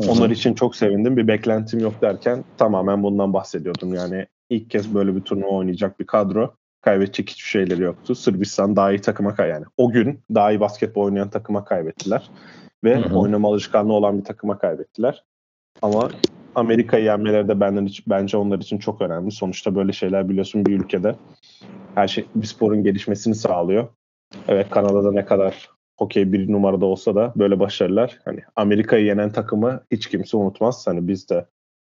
Hı-hı. 0.00 0.12
Onlar 0.12 0.30
için 0.30 0.54
çok 0.54 0.76
sevindim. 0.76 1.16
Bir 1.16 1.28
beklentim 1.28 1.80
yok 1.80 1.94
derken 2.02 2.44
tamamen 2.58 3.02
bundan 3.02 3.32
bahsediyordum. 3.32 3.94
Yani 3.94 4.26
ilk 4.50 4.70
kez 4.70 4.94
böyle 4.94 5.16
bir 5.16 5.20
turnuva 5.20 5.50
oynayacak 5.50 6.00
bir 6.00 6.06
kadro. 6.06 6.54
Kaybedecek 6.80 7.30
hiçbir 7.30 7.48
şeyleri 7.48 7.82
yoktu. 7.82 8.14
Sırbistan 8.14 8.76
daha 8.76 8.92
iyi 8.92 9.00
takıma 9.00 9.34
kay 9.34 9.48
yani 9.48 9.64
o 9.76 9.90
gün 9.90 10.20
daha 10.34 10.52
iyi 10.52 10.60
basketbol 10.60 11.02
oynayan 11.02 11.30
takıma 11.30 11.64
kaybettiler. 11.64 12.30
Ve 12.84 12.96
hı 12.96 13.08
hı. 13.08 13.18
oynama 13.18 13.48
alışkanlığı 13.48 13.92
olan 13.92 14.18
bir 14.18 14.24
takıma 14.24 14.58
kaybettiler. 14.58 15.24
Ama 15.82 16.08
Amerika'yı 16.54 17.04
yenmeleri 17.04 17.48
de 17.48 17.60
benden 17.60 17.88
bence 18.06 18.36
onlar 18.36 18.58
için 18.58 18.78
çok 18.78 19.02
önemli. 19.02 19.30
Sonuçta 19.30 19.74
böyle 19.74 19.92
şeyler 19.92 20.28
biliyorsun 20.28 20.66
bir 20.66 20.80
ülkede 20.80 21.14
her 21.94 22.08
şey 22.08 22.26
bir 22.34 22.46
sporun 22.46 22.84
gelişmesini 22.84 23.34
sağlıyor. 23.34 23.88
Evet 24.48 24.70
Kanada'da 24.70 25.12
ne 25.12 25.24
kadar 25.24 25.68
okey 25.98 26.32
bir 26.32 26.52
numarada 26.52 26.86
olsa 26.86 27.14
da 27.14 27.32
böyle 27.36 27.60
başarılar 27.60 28.18
hani 28.24 28.40
Amerika'yı 28.56 29.04
yenen 29.04 29.32
takımı 29.32 29.80
hiç 29.90 30.08
kimse 30.08 30.36
unutmaz. 30.36 30.86
Hani 30.86 31.08
biz 31.08 31.28
de 31.28 31.46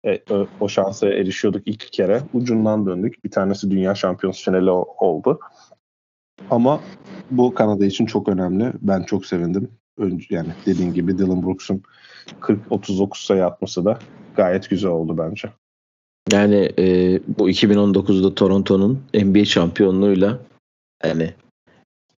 e, 0.06 0.22
o 0.60 0.70
şansa 0.70 1.08
erişiyorduk 1.08 1.62
ilk 1.66 1.94
kere. 1.94 2.22
Ucundan 2.34 2.86
döndük. 2.86 3.24
Bir 3.24 3.32
tanesi 3.32 3.72
dünya 3.72 3.96
şampiyonası 3.96 4.44
finali 4.46 4.72
oldu. 4.72 5.40
Ama 6.50 6.82
bu 7.32 7.54
Kanada 7.54 7.86
için 7.86 8.06
çok 8.06 8.30
önemli. 8.30 8.74
Ben 8.82 9.04
çok 9.04 9.26
sevindim. 9.26 9.72
Önce, 9.98 10.26
yani 10.30 10.50
dediğin 10.66 10.94
gibi 10.94 11.18
Dylan 11.18 11.44
Brooks'un 11.44 11.84
40-39 12.42 13.26
sayı 13.26 13.46
atması 13.46 13.86
da 13.86 14.00
gayet 14.36 14.70
güzel 14.70 14.92
oldu 14.92 15.18
bence. 15.18 15.50
Yani 16.32 16.72
e, 16.80 17.20
bu 17.40 17.50
2019'da 17.50 18.36
Toronto'nun 18.36 19.04
NBA 19.14 19.46
şampiyonluğuyla 19.46 20.40
hani 21.02 21.34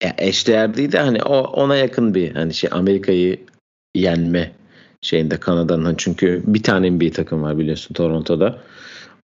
ya 0.03 0.15
eşdeğer 0.17 0.77
değil 0.77 0.91
de 0.91 0.99
hani 0.99 1.23
o 1.23 1.37
ona 1.39 1.75
yakın 1.75 2.15
bir 2.15 2.31
hani 2.31 2.53
şey 2.53 2.69
Amerika'yı 2.73 3.39
yenme 3.95 4.51
şeyinde 5.01 5.37
Kanada'nın 5.37 5.95
çünkü 5.97 6.43
bir 6.47 6.63
tane 6.63 6.91
NBA 6.91 7.11
takım 7.11 7.43
var 7.43 7.57
biliyorsun 7.57 7.93
Toronto'da. 7.93 8.59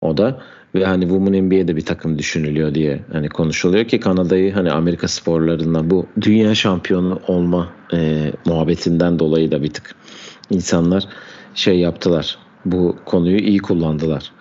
O 0.02 0.18
da 0.18 0.42
ve 0.76 0.86
hani 0.86 1.04
Women 1.04 1.44
NBA'de 1.44 1.76
bir 1.76 1.86
takım 1.86 2.20
düşünülüyor 2.20 2.76
diye 2.76 3.00
hani 3.12 3.30
konuşuluyor 3.30 3.86
ki 3.86 4.00
Kanada'yı 4.00 4.54
hani 4.54 4.72
Amerika 4.72 5.08
sporlarından 5.08 5.90
bu 5.90 6.08
dünya 6.22 6.56
şampiyonu 6.56 7.22
olma 7.28 7.74
e, 7.94 8.32
muhabbetinden 8.46 9.20
dolayı 9.20 9.52
da 9.52 9.64
bir 9.64 9.74
tık 9.74 9.96
insanlar 10.50 11.04
şey 11.56 11.80
yaptılar. 11.80 12.38
Bu 12.66 12.98
konuyu 13.06 13.38
iyi 13.38 13.60
kullandılar. 13.60 14.32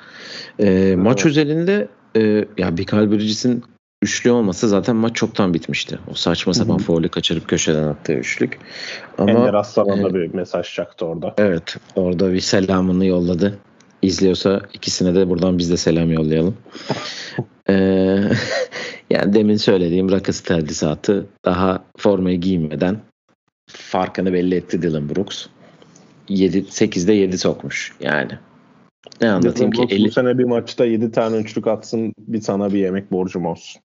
E, 0.60 0.96
maç 0.98 1.26
özelinde 1.26 1.88
e, 2.16 2.44
ya 2.58 2.76
Bikal 2.76 3.10
Bridges'in 3.10 3.64
üçlü 4.02 4.30
olmasa 4.30 4.68
zaten 4.68 4.96
maç 4.96 5.16
çoktan 5.16 5.54
bitmişti. 5.54 5.98
O 6.10 6.14
saçma 6.14 6.54
sapan 6.54 6.78
faulü 6.78 7.08
kaçırıp 7.08 7.48
köşeden 7.48 7.82
attığı 7.82 8.12
üçlük. 8.12 8.58
Ama 9.18 9.30
Ender 9.30 9.54
Aslan'a 9.54 10.08
e, 10.08 10.14
bir 10.14 10.34
mesaj 10.34 10.74
çaktı 10.74 11.06
orada. 11.06 11.34
Evet. 11.38 11.76
Orada 11.96 12.32
bir 12.32 12.40
selamını 12.40 13.06
yolladı. 13.06 13.58
İzliyorsa 14.02 14.60
ikisine 14.72 15.14
de 15.14 15.28
buradan 15.28 15.58
biz 15.58 15.70
de 15.70 15.76
selam 15.76 16.12
yollayalım. 16.12 16.56
ee, 17.68 18.18
yani 19.10 19.34
demin 19.34 19.56
söylediğim 19.56 20.10
rakı 20.10 20.32
terdisatı 20.32 21.26
daha 21.44 21.84
formayı 21.96 22.40
giymeden 22.40 23.00
farkını 23.66 24.32
belli 24.32 24.54
etti 24.54 24.82
Dylan 24.82 25.08
Brooks. 25.08 25.46
7, 26.28 26.58
8'de 26.58 27.12
7 27.12 27.38
sokmuş 27.38 27.92
yani. 28.00 28.32
Ne 29.20 29.30
anlatayım 29.30 29.72
Dylan 29.72 29.86
ki? 29.86 29.92
Brooks 29.92 29.92
50... 29.92 30.04
Bu 30.04 30.10
sene 30.10 30.38
bir 30.38 30.44
maçta 30.44 30.84
7 30.84 31.10
tane 31.10 31.36
üçlük 31.36 31.66
atsın 31.66 32.14
bir 32.18 32.40
sana 32.40 32.72
bir 32.72 32.78
yemek 32.78 33.12
borcum 33.12 33.46
olsun. 33.46 33.82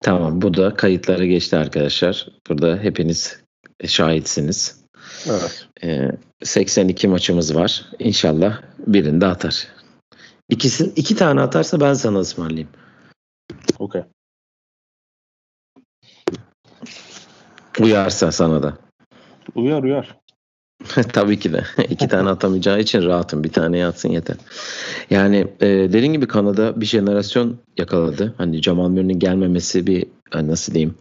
Tamam 0.00 0.42
bu 0.42 0.54
da 0.54 0.74
kayıtlara 0.74 1.26
geçti 1.26 1.56
arkadaşlar. 1.56 2.28
Burada 2.48 2.78
hepiniz 2.78 3.42
şahitsiniz. 3.86 4.84
Evet. 5.26 5.68
Ee, 5.84 6.10
82 6.42 7.08
maçımız 7.08 7.54
var. 7.54 7.86
İnşallah 7.98 8.62
birinde 8.86 9.26
atar. 9.26 9.68
İkisi, 10.48 10.92
iki 10.96 11.16
tane 11.16 11.40
atarsa 11.40 11.80
ben 11.80 11.94
sana 11.94 12.18
ısmarlayayım. 12.18 12.68
Okey. 13.78 14.02
Uyarsa 17.80 18.32
sana 18.32 18.62
da. 18.62 18.78
Uyar 19.54 19.82
uyar. 19.82 20.16
Tabii 21.12 21.38
ki 21.38 21.52
de. 21.52 21.62
İki 21.90 22.08
tane 22.08 22.28
atamayacağı 22.28 22.80
için 22.80 23.02
rahatım. 23.02 23.44
Bir 23.44 23.52
tane 23.52 23.78
yatsın 23.78 24.08
yeter. 24.08 24.36
Yani 25.10 25.46
e, 25.60 25.66
dediğin 25.66 26.12
gibi 26.12 26.26
Kanada 26.26 26.80
bir 26.80 26.86
jenerasyon 26.86 27.56
yakaladı. 27.76 28.34
Hani 28.38 28.62
Jamal 28.62 28.88
Murray'nin 28.88 29.18
gelmemesi 29.18 29.86
bir 29.86 30.06
hani 30.30 30.48
nasıl 30.48 30.74
diyeyim 30.74 30.94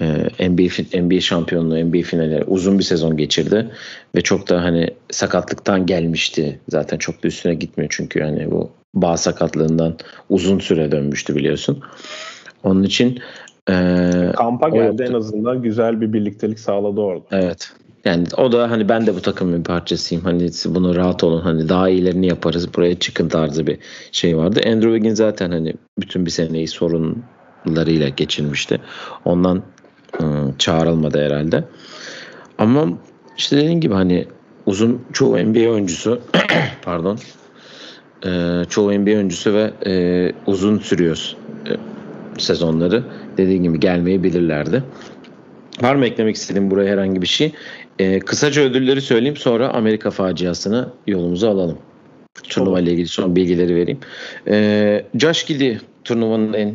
e, 0.00 0.06
NBA, 0.48 1.02
NBA 1.02 1.20
şampiyonluğu, 1.20 1.84
NBA 1.84 2.02
finali 2.02 2.44
uzun 2.46 2.78
bir 2.78 2.84
sezon 2.84 3.16
geçirdi. 3.16 3.70
Ve 4.16 4.20
çok 4.20 4.48
da 4.48 4.62
hani 4.62 4.88
sakatlıktan 5.10 5.86
gelmişti. 5.86 6.60
Zaten 6.68 6.98
çok 6.98 7.22
da 7.22 7.28
üstüne 7.28 7.54
gitmiyor 7.54 7.94
çünkü 7.94 8.18
yani 8.18 8.50
bu 8.50 8.70
bağ 8.94 9.16
sakatlığından 9.16 9.96
uzun 10.28 10.58
süre 10.58 10.92
dönmüştü 10.92 11.36
biliyorsun. 11.36 11.82
Onun 12.64 12.82
için 12.82 13.18
e, 13.70 14.32
kampa 14.36 14.68
geldi 14.68 15.06
en 15.08 15.12
azından 15.12 15.62
güzel 15.62 16.00
bir 16.00 16.12
birliktelik 16.12 16.58
sağladı 16.58 17.00
orada. 17.00 17.24
Evet. 17.30 17.72
Yani 18.04 18.26
o 18.36 18.52
da 18.52 18.70
hani 18.70 18.88
ben 18.88 19.06
de 19.06 19.14
bu 19.14 19.20
takımın 19.20 19.58
bir 19.58 19.64
parçasıyım. 19.64 20.24
Hani 20.24 20.50
bunu 20.66 20.94
rahat 20.94 21.24
olun. 21.24 21.40
Hani 21.40 21.68
daha 21.68 21.88
iyilerini 21.88 22.26
yaparız. 22.26 22.74
Buraya 22.74 22.98
çıkın 22.98 23.28
tarzı 23.28 23.66
bir 23.66 23.78
şey 24.12 24.36
vardı. 24.36 24.60
Andrew 24.66 24.90
Wiggins 24.90 25.18
zaten 25.18 25.50
hani 25.50 25.74
bütün 25.98 26.26
bir 26.26 26.30
seneyi 26.30 26.68
sorunlarıyla 26.68 28.08
geçirmişti. 28.08 28.80
Ondan 29.24 29.62
ıı, 30.22 30.54
çağrılmadı 30.58 31.24
herhalde. 31.24 31.64
Ama 32.58 32.88
işte 33.38 33.56
dediğim 33.56 33.80
gibi 33.80 33.94
hani 33.94 34.26
uzun 34.66 35.02
çoğu 35.12 35.38
NBA 35.38 35.70
oyuncusu 35.70 36.20
pardon 36.82 37.18
e, 38.26 38.62
çoğu 38.68 38.92
NBA 38.92 39.10
oyuncusu 39.10 39.54
ve 39.54 39.72
e, 39.86 40.32
uzun 40.46 40.78
sürüyor. 40.78 41.36
E, 41.66 41.72
sezonları 42.38 43.04
dediğim 43.36 43.62
gibi 43.62 43.80
gelmeyi 43.80 44.22
bilirlerdi. 44.22 44.82
Var 45.82 45.94
mı 45.94 46.06
eklemek 46.06 46.36
istediğim 46.36 46.70
buraya 46.70 46.92
herhangi 46.92 47.22
bir 47.22 47.26
şey? 47.26 47.52
Ee, 47.98 48.18
kısaca 48.18 48.62
ödülleri 48.62 49.00
söyleyeyim 49.00 49.36
sonra 49.36 49.68
Amerika 49.68 50.10
faciasını 50.10 50.88
yolumuza 51.06 51.50
alalım. 51.50 51.78
Turnuva 52.48 52.80
ile 52.80 52.90
ilgili 52.90 53.08
son 53.08 53.36
bilgileri 53.36 53.74
vereyim. 53.74 53.98
Ee, 54.48 55.04
Josh 55.14 55.46
Giddy 55.46 55.74
turnuvanın 56.04 56.52
en 56.52 56.74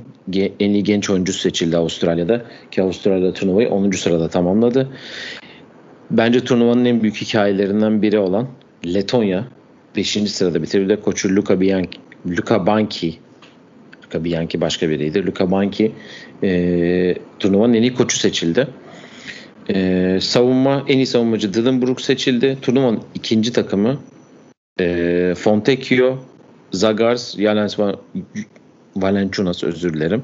en 0.59 0.73
iyi 0.73 0.83
genç 0.83 1.09
oyuncusu 1.09 1.39
seçildi 1.39 1.77
Avustralya'da. 1.77 2.45
Ki 2.71 2.81
Avustralya'da 2.81 3.33
turnuvayı 3.33 3.69
10. 3.69 3.91
sırada 3.91 4.29
tamamladı. 4.29 4.89
Bence 6.11 6.39
turnuvanın 6.39 6.85
en 6.85 7.01
büyük 7.01 7.15
hikayelerinden 7.15 8.01
biri 8.01 8.19
olan 8.19 8.47
Letonya 8.85 9.47
5. 9.95 10.09
sırada 10.09 10.63
bitirdi. 10.63 10.99
Koçu 11.01 11.35
Luka 11.35 11.61
Bianchi, 11.61 11.99
Luka 12.27 12.65
Banki 12.65 13.17
Luka 14.05 14.23
Bianchi 14.23 14.61
başka 14.61 14.89
biriydi. 14.89 15.25
Luka 15.25 15.51
Banki 15.51 15.91
e, 16.43 17.15
turnuvanın 17.39 17.73
en 17.73 17.81
iyi 17.81 17.93
koçu 17.93 18.17
seçildi. 18.17 18.67
E, 19.69 20.19
savunma 20.21 20.83
en 20.87 20.97
iyi 20.97 21.05
savunmacı 21.05 21.53
Dylan 21.53 21.81
Brooks 21.81 22.05
seçildi. 22.05 22.57
Turnuvanın 22.61 23.01
ikinci 23.15 23.53
takımı 23.53 23.97
e, 24.79 25.33
Fontecchio, 25.37 26.17
Zagars, 26.71 27.39
Yalens 27.39 27.79
Valenciunas 28.95 29.63
özür 29.63 29.93
dilerim. 29.93 30.23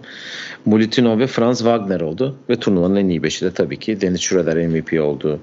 Mulitino 0.65 1.19
ve 1.19 1.27
Franz 1.27 1.57
Wagner 1.57 2.01
oldu. 2.01 2.35
Ve 2.49 2.55
turnuvanın 2.55 2.95
en 2.95 3.09
iyi 3.09 3.23
beşi 3.23 3.45
de 3.45 3.51
tabii 3.51 3.79
ki 3.79 4.01
Dennis 4.01 4.21
Schroeder 4.21 4.67
MVP 4.67 5.01
oldu. 5.01 5.39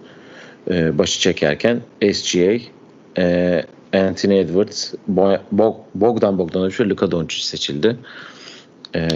E, 0.70 0.98
başı 0.98 1.20
çekerken 1.20 1.80
SGA, 2.12 2.58
e, 3.18 3.64
Anthony 3.92 4.40
Edwards, 4.40 4.94
Bogdan 5.94 6.38
Bogdanovic 6.38 6.74
ve 6.80 6.88
Luka 6.88 7.10
Doncic 7.10 7.42
seçildi. 7.42 7.96
E, 8.94 9.08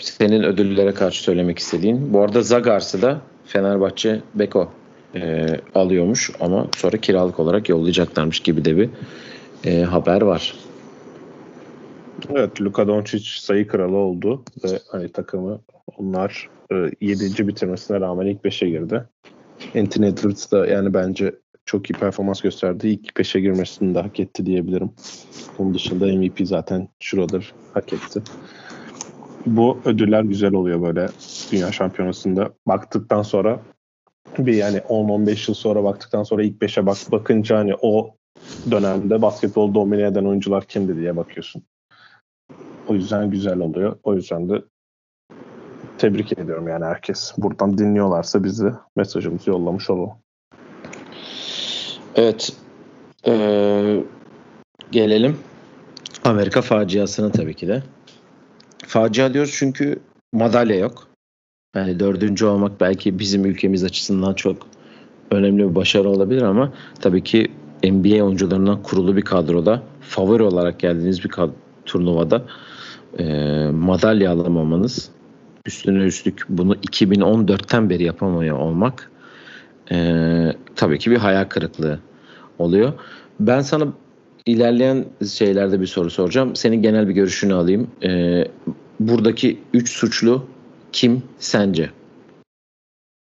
senin 0.00 0.42
ödüllere 0.42 0.94
karşı 0.94 1.22
söylemek 1.22 1.58
istediğin. 1.58 2.12
Bu 2.12 2.20
arada 2.20 2.42
Zagars'ı 2.42 3.02
da 3.02 3.20
Fenerbahçe 3.48 4.20
Beko 4.34 4.68
e, 5.14 5.46
alıyormuş 5.74 6.30
ama 6.40 6.66
sonra 6.76 6.96
kiralık 6.96 7.40
olarak 7.40 7.68
yollayacaklarmış 7.68 8.40
gibi 8.40 8.64
de 8.64 8.76
bir 8.76 8.90
e, 9.64 9.82
haber 9.82 10.22
var. 10.22 10.54
Evet 12.30 12.60
Luka 12.60 12.88
Doncic 12.88 13.24
sayı 13.40 13.68
kralı 13.68 13.96
oldu 13.96 14.42
ve 14.64 14.78
hani 14.88 15.12
takımı 15.12 15.60
onlar 15.96 16.48
e, 16.72 16.90
7. 17.00 17.48
bitirmesine 17.48 18.00
rağmen 18.00 18.26
ilk 18.26 18.44
5'e 18.44 18.68
girdi. 18.68 19.04
Anthony 19.76 20.08
Edwards 20.08 20.52
da 20.52 20.66
yani 20.66 20.94
bence 20.94 21.34
çok 21.66 21.90
iyi 21.90 21.94
performans 21.94 22.40
gösterdi. 22.40 22.88
İlk 22.88 23.16
5'e 23.16 23.40
girmesini 23.40 23.94
de 23.94 24.00
hak 24.00 24.20
etti 24.20 24.46
diyebilirim. 24.46 24.90
Onun 25.58 25.74
dışında 25.74 26.06
MVP 26.06 26.40
zaten 26.42 26.88
Schroeder 27.00 27.54
hak 27.74 27.92
etti. 27.92 28.22
Bu 29.56 29.78
ödüller 29.84 30.22
güzel 30.22 30.54
oluyor 30.54 30.82
böyle 30.82 31.08
dünya 31.52 31.72
şampiyonasında. 31.72 32.50
Baktıktan 32.66 33.22
sonra 33.22 33.60
bir 34.38 34.54
yani 34.54 34.78
10-15 34.78 35.50
yıl 35.50 35.54
sonra 35.54 35.84
baktıktan 35.84 36.22
sonra 36.22 36.42
ilk 36.42 36.62
5'e 36.62 36.86
bak 36.86 36.96
bakınca 37.12 37.58
hani 37.58 37.74
o 37.80 38.14
dönemde 38.70 39.22
basketbol 39.22 39.74
domine 39.74 40.02
eden 40.02 40.24
oyuncular 40.24 40.64
kimdi 40.64 40.96
diye 40.96 41.16
bakıyorsun. 41.16 41.62
O 42.88 42.94
yüzden 42.94 43.30
güzel 43.30 43.58
oluyor. 43.58 43.96
O 44.02 44.14
yüzden 44.14 44.48
de 44.48 44.62
tebrik 45.98 46.38
ediyorum 46.38 46.68
yani 46.68 46.84
herkes. 46.84 47.32
Buradan 47.38 47.78
dinliyorlarsa 47.78 48.44
bizi 48.44 48.72
mesajımızı 48.96 49.50
yollamış 49.50 49.90
olalım. 49.90 50.12
Evet. 52.14 52.52
Ee, 53.26 54.02
gelelim 54.90 55.38
Amerika 56.24 56.62
faciasına 56.62 57.32
tabii 57.32 57.54
ki 57.54 57.68
de. 57.68 57.82
Facia 58.88 59.34
diyoruz 59.34 59.54
çünkü 59.58 59.98
madalya 60.32 60.76
yok. 60.76 61.08
Yani 61.76 62.00
dördüncü 62.00 62.46
olmak 62.46 62.80
belki 62.80 63.18
bizim 63.18 63.44
ülkemiz 63.44 63.84
açısından 63.84 64.34
çok 64.34 64.56
önemli 65.30 65.70
bir 65.70 65.74
başarı 65.74 66.08
olabilir 66.08 66.42
ama 66.42 66.72
tabii 67.00 67.24
ki 67.24 67.46
NBA 67.84 68.24
oyuncularından 68.24 68.82
kurulu 68.82 69.16
bir 69.16 69.22
kadroda 69.22 69.82
favori 70.00 70.42
olarak 70.42 70.80
geldiğiniz 70.80 71.24
bir 71.24 71.30
turnuvada 71.86 72.44
e, 73.18 73.24
madalya 73.72 74.32
alamamanız 74.32 75.10
üstüne 75.66 76.04
üstlük 76.04 76.44
bunu 76.48 76.74
2014'ten 76.74 77.90
beri 77.90 78.04
yapamıyor 78.04 78.58
olmak 78.58 79.10
e, 79.92 80.52
tabii 80.76 80.98
ki 80.98 81.10
bir 81.10 81.16
hayal 81.16 81.44
kırıklığı 81.44 82.00
oluyor. 82.58 82.92
Ben 83.40 83.60
sana 83.60 83.86
ilerleyen 84.48 85.04
şeylerde 85.32 85.80
bir 85.80 85.86
soru 85.86 86.10
soracağım. 86.10 86.56
Senin 86.56 86.82
genel 86.82 87.08
bir 87.08 87.12
görüşünü 87.12 87.54
alayım. 87.54 87.90
E, 88.02 88.44
buradaki 89.00 89.60
üç 89.74 89.90
suçlu 89.90 90.46
kim 90.92 91.22
sence? 91.38 91.90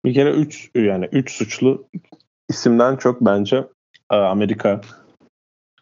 Bir 0.06 0.14
kere 0.14 0.32
üç 0.32 0.70
yani 0.76 1.10
üç 1.12 1.32
suçlu 1.32 1.88
isimden 2.50 2.96
çok 2.96 3.22
bence 3.22 3.68
e, 4.12 4.16
Amerika 4.16 4.82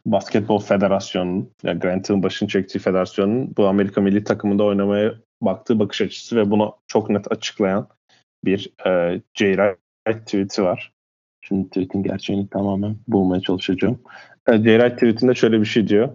Basketbol 0.06 0.60
Federasyonu'nun, 0.60 1.50
yani 1.63 1.80
Grant 1.80 2.10
Hill'in 2.10 2.24
başını 2.24 2.50
çektiği 2.50 2.80
federasyonun 2.80 3.54
bu 3.58 3.67
Amerika 3.67 4.02
milli 4.02 4.24
takımında 4.24 4.63
oynamaya 4.63 5.15
baktığı 5.41 5.80
bakış 5.80 6.02
açısı 6.02 6.36
ve 6.36 6.52
bunu 6.52 6.76
çok 6.88 7.10
net 7.10 7.32
açıklayan 7.32 7.88
bir 8.45 8.74
e, 8.86 9.21
J. 9.34 9.56
Wright 9.56 10.26
tweet'i 10.26 10.63
var. 10.63 10.91
Şimdi 11.41 11.67
tweet'in 11.67 12.04
gerçeğini 12.04 12.50
tamamen 12.50 12.95
bulmaya 13.08 13.41
çalışacağım. 13.41 14.00
E, 14.48 14.58
J. 14.58 14.63
Wright 14.63 14.93
tweet'inde 14.93 15.36
şöyle 15.36 15.60
bir 15.62 15.65
şey 15.65 15.88
diyor. 15.88 16.10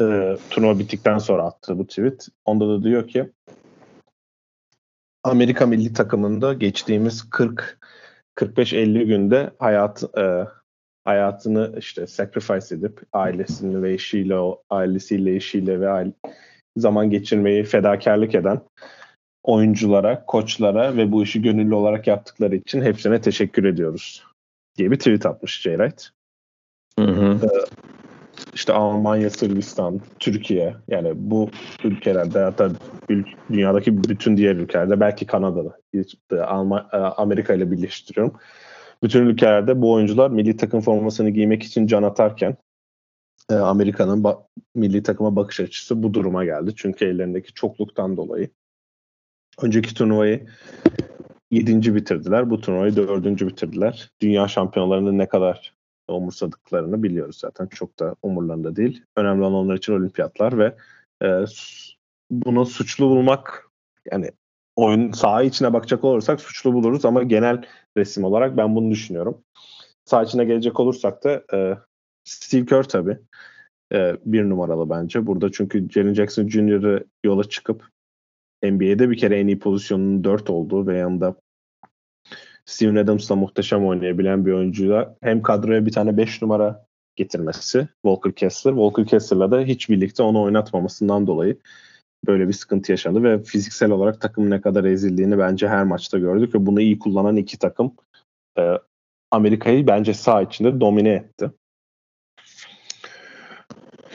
E, 0.00 0.36
turnuva 0.50 0.78
bittikten 0.78 1.18
sonra 1.18 1.42
attı 1.42 1.78
bu 1.78 1.86
tweet. 1.86 2.28
Onda 2.44 2.68
da 2.68 2.82
diyor 2.82 3.08
ki 3.08 3.30
Amerika 5.22 5.66
milli 5.66 5.92
takımında 5.92 6.52
geçtiğimiz 6.52 7.30
40 7.30 7.78
45-50 8.36 9.04
günde 9.04 9.50
hayat 9.58 10.18
e, 10.18 10.44
hayatını 11.04 11.74
işte 11.78 12.06
sacrifice 12.06 12.74
edip 12.74 13.02
ailesini 13.12 13.82
ve 13.82 13.92
eşiyle, 13.92 14.36
ailesiyle, 14.70 15.36
eşiyle 15.36 15.80
ve 15.80 15.90
aile, 15.90 16.12
zaman 16.76 17.10
geçirmeyi 17.10 17.64
fedakarlık 17.64 18.34
eden 18.34 18.60
oyunculara, 19.42 20.24
koçlara 20.26 20.96
ve 20.96 21.12
bu 21.12 21.22
işi 21.22 21.42
gönüllü 21.42 21.74
olarak 21.74 22.06
yaptıkları 22.06 22.56
için 22.56 22.82
hepsine 22.82 23.20
teşekkür 23.20 23.64
ediyoruz 23.64 24.24
diye 24.76 24.90
bir 24.90 24.98
tweet 24.98 25.26
atmış 25.26 25.60
Jay 25.60 25.76
Wright. 25.76 26.10
Hı 26.98 27.04
hı. 27.04 27.40
Ee, 27.46 27.83
işte 28.54 28.72
Almanya, 28.72 29.30
Sırbistan, 29.30 30.00
Türkiye 30.18 30.74
yani 30.88 31.12
bu 31.14 31.50
ülkelerde 31.84 32.38
hatta 32.38 32.70
dünyadaki 33.52 34.04
bütün 34.04 34.36
diğer 34.36 34.56
ülkelerde 34.56 35.00
belki 35.00 35.26
Kanada'da 35.26 35.76
Alman, 36.46 36.88
e, 36.92 36.96
Amerika 36.96 37.54
ile 37.54 37.70
birleştiriyorum 37.70 38.34
bütün 39.04 39.26
ülkelerde 39.26 39.82
bu 39.82 39.92
oyuncular 39.92 40.30
milli 40.30 40.56
takım 40.56 40.80
formasını 40.80 41.30
giymek 41.30 41.62
için 41.62 41.86
can 41.86 42.02
atarken 42.02 42.56
e, 43.50 43.54
Amerika'nın 43.54 44.24
milli 44.74 45.02
takıma 45.02 45.36
bakış 45.36 45.60
açısı 45.60 46.02
bu 46.02 46.14
duruma 46.14 46.44
geldi. 46.44 46.72
Çünkü 46.76 47.04
ellerindeki 47.04 47.54
çokluktan 47.54 48.16
dolayı. 48.16 48.48
Önceki 49.62 49.94
turnuvayı 49.94 50.46
7. 51.50 51.94
bitirdiler. 51.94 52.50
Bu 52.50 52.60
turnuvayı 52.60 52.96
4. 52.96 53.24
bitirdiler. 53.24 54.10
Dünya 54.20 54.48
şampiyonlarını 54.48 55.18
ne 55.18 55.28
kadar 55.28 55.73
umursadıklarını 56.08 57.02
biliyoruz 57.02 57.38
zaten. 57.38 57.66
Çok 57.66 57.98
da 57.98 58.16
umurlarında 58.22 58.76
değil. 58.76 59.02
Önemli 59.16 59.42
olan 59.42 59.54
onlar 59.54 59.74
için 59.74 59.92
olimpiyatlar 59.92 60.58
ve 60.58 60.76
e, 61.22 61.44
bunu 62.30 62.66
suçlu 62.66 63.10
bulmak 63.10 63.70
yani 64.12 64.30
oyun 64.76 65.12
saha 65.12 65.42
içine 65.42 65.72
bakacak 65.72 66.04
olursak 66.04 66.40
suçlu 66.40 66.72
buluruz 66.72 67.04
ama 67.04 67.22
genel 67.22 67.62
resim 67.96 68.24
olarak 68.24 68.56
ben 68.56 68.76
bunu 68.76 68.90
düşünüyorum. 68.90 69.44
Saha 70.04 70.22
içine 70.22 70.44
gelecek 70.44 70.80
olursak 70.80 71.24
da 71.24 71.44
e, 71.54 71.78
Steve 72.24 72.66
Kerr 72.66 72.82
tabii 72.82 73.18
e, 73.92 74.16
bir 74.24 74.44
numaralı 74.44 74.90
bence. 74.90 75.26
Burada 75.26 75.52
çünkü 75.52 75.90
Jalen 75.90 76.14
Jackson 76.14 76.48
Jr.'ı 76.48 77.04
yola 77.24 77.44
çıkıp 77.44 77.88
NBA'de 78.62 79.10
bir 79.10 79.16
kere 79.16 79.40
en 79.40 79.46
iyi 79.46 79.58
pozisyonunun 79.58 80.24
4 80.24 80.50
olduğu 80.50 80.86
ve 80.86 80.98
yanında 80.98 81.36
Steven 82.66 82.96
Adams'la 82.96 83.36
muhteşem 83.36 83.86
oynayabilen 83.86 84.46
bir 84.46 84.52
oyuncuyla 84.52 85.16
hem 85.20 85.42
kadroya 85.42 85.86
bir 85.86 85.92
tane 85.92 86.16
5 86.16 86.42
numara 86.42 86.86
getirmesi 87.16 87.88
Walker 88.02 88.32
Kessler. 88.34 88.72
Walker 88.72 89.06
Kessler'la 89.06 89.50
da 89.50 89.60
hiç 89.60 89.90
birlikte 89.90 90.22
onu 90.22 90.42
oynatmamasından 90.42 91.26
dolayı 91.26 91.58
böyle 92.26 92.48
bir 92.48 92.52
sıkıntı 92.52 92.92
yaşadı 92.92 93.22
ve 93.22 93.42
fiziksel 93.42 93.90
olarak 93.90 94.20
takımın 94.20 94.50
ne 94.50 94.60
kadar 94.60 94.84
ezildiğini 94.84 95.38
bence 95.38 95.68
her 95.68 95.84
maçta 95.84 96.18
gördük 96.18 96.54
ve 96.54 96.66
bunu 96.66 96.80
iyi 96.80 96.98
kullanan 96.98 97.36
iki 97.36 97.58
takım 97.58 97.92
e, 98.58 98.78
Amerika'yı 99.30 99.86
bence 99.86 100.14
sağ 100.14 100.42
içinde 100.42 100.80
domine 100.80 101.10
etti. 101.10 101.50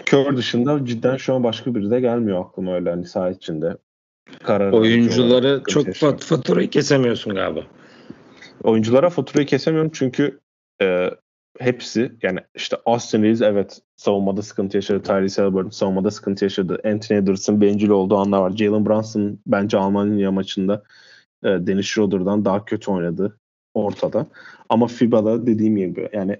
Kör 0.05 0.37
dışında 0.37 0.85
cidden 0.85 1.17
şu 1.17 1.33
an 1.33 1.43
başka 1.43 1.75
biri 1.75 1.91
de 1.91 1.99
gelmiyor 1.99 2.45
aklıma 2.45 2.73
öyle 2.73 2.89
hani 2.89 3.05
sağ 3.05 3.29
içinde. 3.29 3.77
Karar 4.43 4.71
Oyuncuları 4.71 5.63
çok 5.67 5.93
fat 5.93 6.23
faturayı 6.23 6.69
kesemiyorsun 6.69 7.35
galiba. 7.35 7.61
Oyunculara 8.63 9.09
faturayı 9.09 9.47
kesemiyorum 9.47 9.91
çünkü 9.93 10.39
e, 10.81 11.09
hepsi 11.59 12.11
yani 12.21 12.39
işte 12.55 12.77
Austin 12.85 13.23
Reeves 13.23 13.41
evet 13.41 13.81
savunmada 13.95 14.41
sıkıntı 14.41 14.77
yaşadı. 14.77 15.03
Tyrese 15.03 15.41
Halliburton 15.41 15.69
savunmada 15.69 16.11
sıkıntı 16.11 16.45
yaşadı. 16.45 16.81
Anthony 16.85 17.17
Edwards'ın 17.17 17.61
bencil 17.61 17.89
olduğu 17.89 18.17
anlar 18.17 18.39
var. 18.41 18.51
Jalen 18.51 18.85
Brunson 18.85 19.39
bence 19.47 19.77
Almanya 19.77 20.31
maçında 20.31 20.83
e, 21.43 21.47
Dennis 21.47 21.85
Schroeder'dan 21.85 22.45
daha 22.45 22.65
kötü 22.65 22.91
oynadı 22.91 23.37
ortada. 23.73 24.27
Ama 24.69 24.87
FIBA'da 24.87 25.47
dediğim 25.47 25.75
gibi 25.75 26.09
yani 26.13 26.37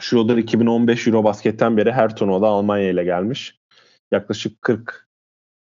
Schroeder 0.00 0.36
2015 0.36 1.06
Eurobasket'ten 1.06 1.76
beri 1.76 1.92
her 1.92 2.16
turnuvada 2.16 2.46
Almanya 2.46 2.90
ile 2.90 3.04
gelmiş. 3.04 3.58
Yaklaşık 4.12 4.62
40 4.62 5.08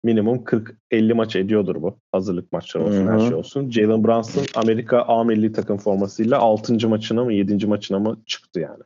minimum 0.04 0.36
40-50 0.36 1.14
maç 1.14 1.36
ediyordur 1.36 1.82
bu. 1.82 1.98
Hazırlık 2.12 2.52
maçları 2.52 2.84
olsun 2.84 3.06
Hı-hı. 3.06 3.12
her 3.12 3.20
şey 3.20 3.34
olsun. 3.34 3.70
Jalen 3.70 4.04
Brunson 4.04 4.44
Amerika 4.54 5.02
A 5.02 5.24
milli 5.24 5.52
takım 5.52 5.78
formasıyla 5.78 6.38
6. 6.38 6.88
maçına 6.88 7.24
mı 7.24 7.32
7. 7.32 7.66
maçına 7.66 7.98
mı 7.98 8.22
çıktı 8.26 8.60
yani. 8.60 8.82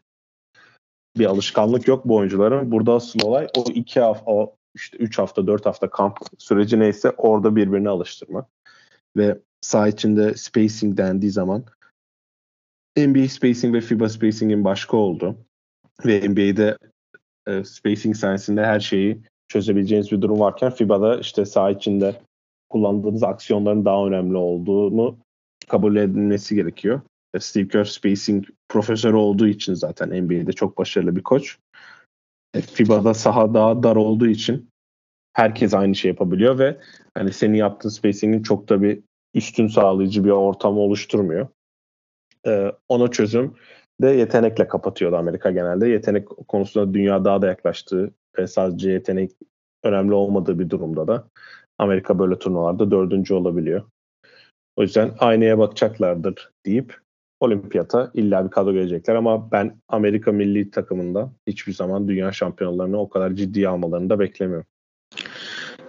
Bir 1.19 1.27
alışkanlık 1.27 1.89
yok 1.89 2.05
bu 2.05 2.17
oyuncuların. 2.17 2.73
Burada 2.73 2.95
asıl 2.95 3.21
olay 3.23 3.47
o 3.57 3.65
2 3.75 4.01
hafta 4.01 4.31
o 4.31 4.57
işte 4.75 4.99
3 4.99 5.19
hafta 5.19 5.47
4 5.47 5.67
hafta 5.67 5.91
kamp 5.91 6.19
süreci 6.39 6.79
neyse 6.79 7.11
orada 7.11 7.57
birbirini 7.57 7.89
alıştırma. 7.89 8.47
Ve 9.17 9.39
saha 9.61 9.89
içinde 9.89 10.35
spacing 10.35 10.97
dendiği 10.97 11.33
zaman 11.33 11.65
NBA 12.97 13.29
spacing 13.29 13.75
ve 13.75 13.81
FIBA 13.81 14.09
spacing'in 14.09 14.65
başka 14.65 14.97
oldu. 14.97 15.37
Ve 16.07 16.29
NBA'de 16.29 16.79
e, 17.47 17.65
spacing 17.65 18.17
sayesinde 18.17 18.65
her 18.65 18.81
şeyi 18.81 19.23
çözebileceğiniz 19.49 20.13
bir 20.13 20.21
durum 20.21 20.41
varken 20.41 20.71
FIBA'da 20.71 21.19
işte 21.21 21.45
saha 21.45 21.71
içinde 21.71 22.17
kullandığınız 22.69 23.23
aksiyonların 23.23 23.85
daha 23.85 24.07
önemli 24.07 24.37
olduğunu 24.37 25.19
kabul 25.69 25.97
edilmesi 25.97 26.55
gerekiyor. 26.55 27.01
E, 27.35 27.41
Steve 27.41 27.69
Kerr 27.69 27.85
spacing 27.85 28.45
profesörü 28.69 29.17
olduğu 29.17 29.47
için 29.47 29.75
zaten 29.75 30.25
NBA'de 30.25 30.53
çok 30.53 30.79
başarılı 30.79 31.17
bir 31.17 31.23
koç. 31.23 31.59
E, 32.55 32.61
FIBA'da 32.61 33.15
saha 33.15 33.55
daha 33.55 33.83
dar 33.83 33.97
olduğu 33.97 34.27
için 34.27 34.69
herkes 35.33 35.75
aynı 35.75 35.95
şey 35.95 36.09
yapabiliyor 36.09 36.59
ve 36.59 36.77
hani 37.15 37.33
senin 37.33 37.55
yaptığın 37.55 37.89
spacing'in 37.89 38.43
çok 38.43 38.69
da 38.69 38.83
bir 38.83 39.01
üstün 39.35 39.67
sağlayıcı 39.67 40.25
bir 40.25 40.31
ortam 40.31 40.79
oluşturmuyor. 40.79 41.49
Ee, 42.47 42.73
ona 42.89 43.09
çözüm 43.11 43.55
de 44.03 44.07
yetenekle 44.07 44.69
kapatıyordu 44.69 45.17
Amerika 45.17 45.51
genelde. 45.51 45.89
Yetenek 45.89 46.29
konusunda 46.29 46.95
dünya 46.95 47.25
daha 47.25 47.43
da 47.43 47.47
yaklaştığı 47.47 48.11
sadece 48.47 48.91
yetenek 48.91 49.31
önemli 49.83 50.15
olmadığı 50.15 50.59
bir 50.59 50.71
durumda 50.71 51.07
da 51.07 51.25
Amerika 51.79 52.19
böyle 52.19 52.39
turnuvalarda 52.39 52.91
dördüncü 52.91 53.35
olabiliyor. 53.35 53.83
O 54.77 54.83
yüzden 54.83 55.11
aynaya 55.19 55.59
bakacaklardır 55.59 56.51
deyip 56.67 56.97
olimpiyata 57.41 58.11
illa 58.15 58.45
bir 58.45 58.51
kadro 58.51 58.73
gelecekler 58.73 59.15
ama 59.15 59.53
ben 59.53 59.77
Amerika 59.89 60.33
milli 60.33 60.71
takımında 60.71 61.33
hiçbir 61.47 61.73
zaman 61.73 62.09
dünya 62.09 62.33
şampiyonlarını 62.33 63.01
o 63.01 63.09
kadar 63.09 63.31
ciddiye 63.31 63.69
almalarını 63.69 64.11
da 64.11 64.19
beklemiyorum. 64.19 64.67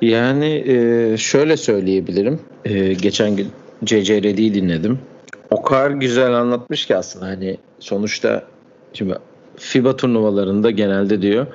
Yani 0.01 0.63
e, 0.67 1.17
şöyle 1.17 1.57
söyleyebilirim. 1.57 2.39
E, 2.65 2.93
geçen 2.93 3.35
gün 3.35 3.47
CC 3.83 4.23
dinledim. 4.23 4.99
O 5.49 5.61
kadar 5.61 5.91
güzel 5.91 6.33
anlatmış 6.33 6.85
ki 6.85 6.95
aslında 6.95 7.25
hani 7.25 7.57
sonuçta 7.79 8.43
şimdi 8.93 9.15
FIBA 9.55 9.95
turnuvalarında 9.95 10.71
genelde 10.71 11.21
diyor 11.21 11.47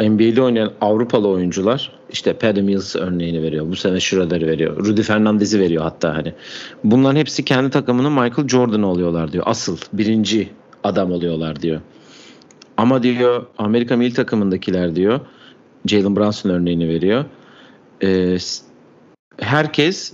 NBA'de 0.00 0.42
oynayan 0.42 0.72
Avrupalı 0.80 1.28
oyuncular 1.28 1.92
işte 2.10 2.32
Patty 2.32 2.60
Mills 2.60 2.96
örneğini 2.96 3.42
veriyor. 3.42 3.70
Bu 3.70 3.76
sene 3.76 4.00
Schroeder'i 4.00 4.46
veriyor. 4.46 4.76
Rudy 4.76 5.02
Fernandez'i 5.02 5.60
veriyor 5.60 5.82
hatta 5.82 6.14
hani. 6.14 6.32
Bunların 6.84 7.16
hepsi 7.16 7.44
kendi 7.44 7.70
takımının 7.70 8.12
Michael 8.12 8.48
Jordan 8.48 8.82
oluyorlar 8.82 9.32
diyor. 9.32 9.44
Asıl 9.46 9.76
birinci 9.92 10.48
adam 10.84 11.12
oluyorlar 11.12 11.62
diyor. 11.62 11.80
Ama 12.76 13.02
diyor 13.02 13.46
Amerika 13.58 13.96
milli 13.96 14.12
takımındakiler 14.14 14.96
diyor 14.96 15.20
Jalen 15.86 16.16
Brunson 16.16 16.50
örneğini 16.50 16.88
veriyor. 16.88 17.24
Ee, 18.02 18.36
herkes 19.40 20.12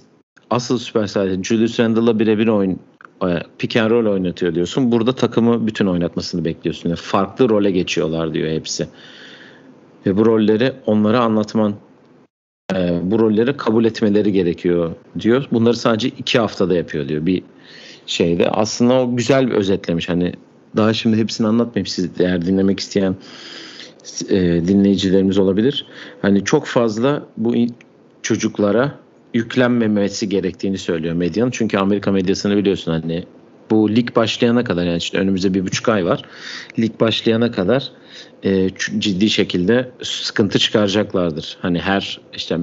asıl 0.51 0.79
süperstar 0.79 1.43
Julius 1.43 1.81
Randle'la 1.81 2.19
birebir 2.19 2.49
oyun 2.49 2.71
e, 2.71 2.77
pick 3.59 3.77
and 3.77 3.91
roll 3.91 4.07
oynatıyor 4.07 4.55
diyorsun. 4.55 4.93
Burada 4.93 5.15
takımı 5.15 5.67
bütün 5.67 5.87
oynatmasını 5.87 6.45
bekliyorsun. 6.45 6.89
Yani 6.89 6.99
farklı 7.03 7.49
role 7.49 7.71
geçiyorlar 7.71 8.35
diyor 8.35 8.51
hepsi. 8.51 8.89
Ve 10.07 10.17
bu 10.17 10.27
rolleri 10.27 10.73
onlara 10.87 11.21
anlatman 11.21 11.75
e, 12.75 13.01
bu 13.03 13.19
rolleri 13.19 13.57
kabul 13.57 13.85
etmeleri 13.85 14.33
gerekiyor 14.33 14.91
diyor. 15.21 15.49
Bunları 15.53 15.77
sadece 15.77 16.09
iki 16.09 16.39
haftada 16.39 16.75
yapıyor 16.75 17.09
diyor 17.09 17.27
bir 17.27 17.43
şeyde. 18.07 18.51
Aslında 18.51 18.95
o 18.95 19.17
güzel 19.17 19.47
bir 19.47 19.53
özetlemiş. 19.53 20.09
Hani 20.09 20.33
daha 20.77 20.93
şimdi 20.93 21.17
hepsini 21.17 21.47
anlatmayayım 21.47 21.87
siz 21.87 22.11
eğer 22.21 22.47
dinlemek 22.47 22.81
isteyen 22.81 23.17
e, 24.29 24.39
dinleyicilerimiz 24.69 25.39
olabilir. 25.39 25.87
Hani 26.23 26.45
çok 26.45 26.67
fazla 26.67 27.23
bu 27.37 27.55
çocuklara 28.23 29.04
yüklenmemesi 29.35 30.29
gerektiğini 30.29 30.79
söylüyor 30.79 31.15
medyanın. 31.15 31.51
Çünkü 31.51 31.79
Amerika 31.79 32.13
medyasını 32.13 32.57
biliyorsun 32.57 32.93
hani 32.93 33.25
bu 33.71 33.91
lig 33.91 34.17
başlayana 34.17 34.65
kadar 34.65 34.85
yani 34.85 34.97
işte 34.97 35.19
önümüzde 35.19 35.55
bir 35.55 35.67
buçuk 35.67 35.89
ay 35.89 36.07
var. 36.07 36.23
Lig 36.79 37.01
başlayana 37.01 37.51
kadar 37.51 37.91
e, 38.45 38.71
ciddi 38.99 39.31
şekilde 39.31 39.91
sıkıntı 40.03 40.59
çıkaracaklardır. 40.59 41.57
Hani 41.63 41.81
her 41.81 42.21
işte 42.35 42.59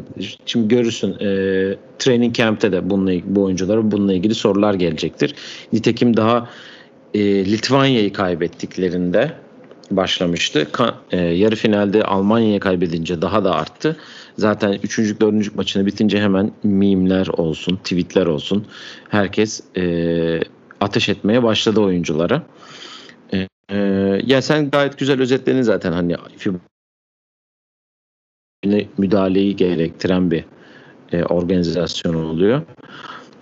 şimdi 0.45 0.67
görürsün 0.67 1.11
e, 1.11 1.27
training 1.99 2.35
camp'te 2.35 2.71
de 2.71 2.89
bununla 2.89 3.11
bu 3.25 3.43
oyunculara 3.43 3.91
bununla 3.91 4.13
ilgili 4.13 4.35
sorular 4.35 4.73
gelecektir. 4.73 5.35
Nitekim 5.73 6.17
daha 6.17 6.49
e, 7.13 7.45
Litvanya'yı 7.45 8.13
kaybettiklerinde 8.13 9.31
başlamıştı. 9.91 10.67
Ka, 10.71 10.95
e, 11.11 11.17
yarı 11.17 11.55
finalde 11.55 12.03
Almanya'ya 12.03 12.59
kaybedince 12.59 13.21
daha 13.21 13.43
da 13.43 13.55
arttı. 13.55 13.97
Zaten 14.37 14.79
3. 14.83 15.19
4. 15.19 15.55
maçını 15.55 15.85
bitince 15.85 16.21
hemen 16.21 16.51
mimler 16.63 17.27
olsun, 17.27 17.75
tweetler 17.75 18.25
olsun. 18.25 18.67
Herkes 19.09 19.61
e, 19.77 20.39
ateş 20.81 21.09
etmeye 21.09 21.43
başladı 21.43 21.79
oyunculara. 21.79 22.43
E, 23.33 23.47
e, 23.69 23.77
ya 24.25 24.41
sen 24.41 24.69
gayet 24.69 24.97
güzel 24.97 25.21
özetledin 25.21 25.61
zaten 25.61 25.91
hani 25.91 26.17
müdahaleyi 28.97 29.55
gerektiren 29.55 30.31
bir 30.31 30.45
e, 31.11 31.23
organizasyon 31.23 32.13
oluyor. 32.13 32.61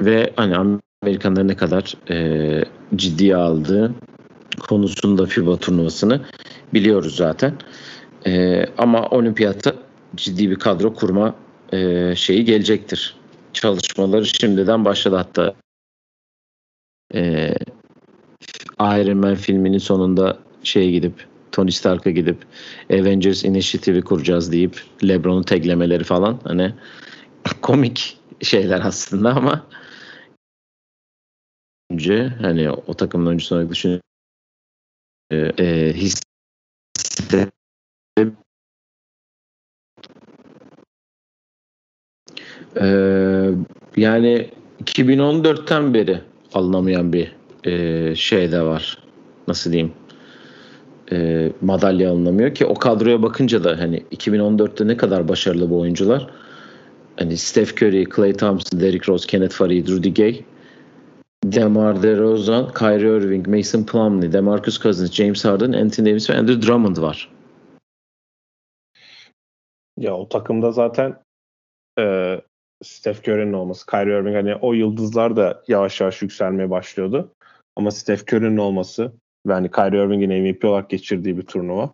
Ve 0.02 0.34
hani 0.36 0.78
Amerikanların 1.04 1.48
ne 1.48 1.56
kadar 1.56 1.94
e, 2.10 2.66
ciddiye 2.96 3.36
aldığı 3.36 3.96
konusunda 4.60 5.26
FIBA 5.26 5.58
turnuvasını 5.58 6.22
biliyoruz 6.74 7.16
zaten. 7.16 7.54
E, 8.26 8.66
ama 8.78 9.08
olimpiyatta 9.10 9.69
ciddi 10.16 10.50
bir 10.50 10.56
kadro 10.56 10.94
kurma 10.94 11.36
e, 11.74 12.14
şeyi 12.16 12.46
gelecektir. 12.46 13.16
Çalışmaları 13.54 14.26
şimdiden 14.26 14.86
başladı 14.86 15.16
hatta. 15.16 15.56
E, 17.14 17.54
Iron 18.80 19.18
Man 19.18 19.36
filminin 19.36 19.78
sonunda 19.78 20.40
şeye 20.64 20.92
gidip 20.92 21.28
Tony 21.52 21.72
Stark'a 21.72 22.10
gidip 22.10 22.38
Avengers 22.92 23.44
Initiative'i 23.44 24.02
kuracağız 24.02 24.52
deyip 24.52 24.84
LeBron'u 25.04 25.44
teklemeleri 25.44 26.04
falan 26.04 26.40
hani 26.44 26.74
komik 27.62 28.18
şeyler 28.42 28.82
aslında 28.86 29.36
ama 29.36 29.68
önce 31.92 32.28
hani 32.42 32.72
o 32.72 32.94
takımın 32.94 33.26
oyuncusu 33.26 33.56
olarak 33.56 33.70
düşünüyorum 33.70 34.04
e, 35.32 35.38
e, 35.38 35.94
hisse 35.94 36.22
Ee, 42.78 43.50
yani 43.98 44.50
2014'ten 44.86 45.94
beri 45.94 46.22
alınamayan 46.54 47.14
bir 47.14 47.36
e, 47.64 48.16
şey 48.16 48.52
de 48.52 48.62
var. 48.62 48.98
Nasıl 49.48 49.72
diyeyim? 49.72 49.94
E, 51.12 51.50
madalya 51.62 52.12
alınamıyor 52.12 52.56
ki 52.56 52.66
o 52.66 52.74
kadroya 52.74 53.24
bakınca 53.24 53.64
da 53.64 53.80
hani 53.80 54.04
2014'te 54.12 54.88
ne 54.88 54.98
kadar 54.98 55.28
başarılı 55.28 55.70
bu 55.70 55.80
oyuncular. 55.80 56.28
Hani 57.20 57.38
Steph 57.38 57.74
Curry, 57.74 58.04
Klay 58.06 58.34
Thompson, 58.34 58.80
Derrick 58.80 59.12
Rose, 59.12 59.28
Kenneth 59.28 59.56
Farid, 59.56 59.88
Rudy 59.88 60.14
Gay, 60.14 60.44
DeMar 61.44 62.04
DeRozan, 62.04 62.74
Kyrie 62.74 63.18
Irving, 63.18 63.48
Mason 63.48 63.84
Plumlee, 63.84 64.34
DeMarcus 64.34 64.82
Cousins, 64.82 65.12
James 65.12 65.46
Harden, 65.46 65.74
Anthony 65.74 66.10
Davis 66.10 66.30
ve 66.30 66.38
Andrew 66.38 66.68
Drummond 66.68 66.98
var. 66.98 67.32
Ya 69.98 70.16
o 70.16 70.30
takımda 70.30 70.72
zaten 70.72 71.16
e, 72.00 72.36
Steph 72.84 73.28
Curry'nin 73.28 73.54
olması, 73.54 73.86
Kyrie 73.86 74.20
Irving 74.20 74.36
hani 74.36 74.56
o 74.56 74.74
yıldızlar 74.74 75.36
da 75.36 75.64
yavaş 75.68 76.02
yavaş 76.02 76.22
yükselmeye 76.22 76.70
başlıyordu. 76.70 77.34
Ama 77.76 77.92
Steph 77.92 78.34
Curry'nin 78.34 78.58
olması 78.58 79.12
ve 79.48 79.54
hani 79.54 79.72
Kyrie 79.72 80.06
Irving'in 80.06 80.44
MVP 80.44 80.66
olarak 80.66 80.90
geçirdiği 80.90 81.38
bir 81.38 81.44
turnuva. 81.44 81.92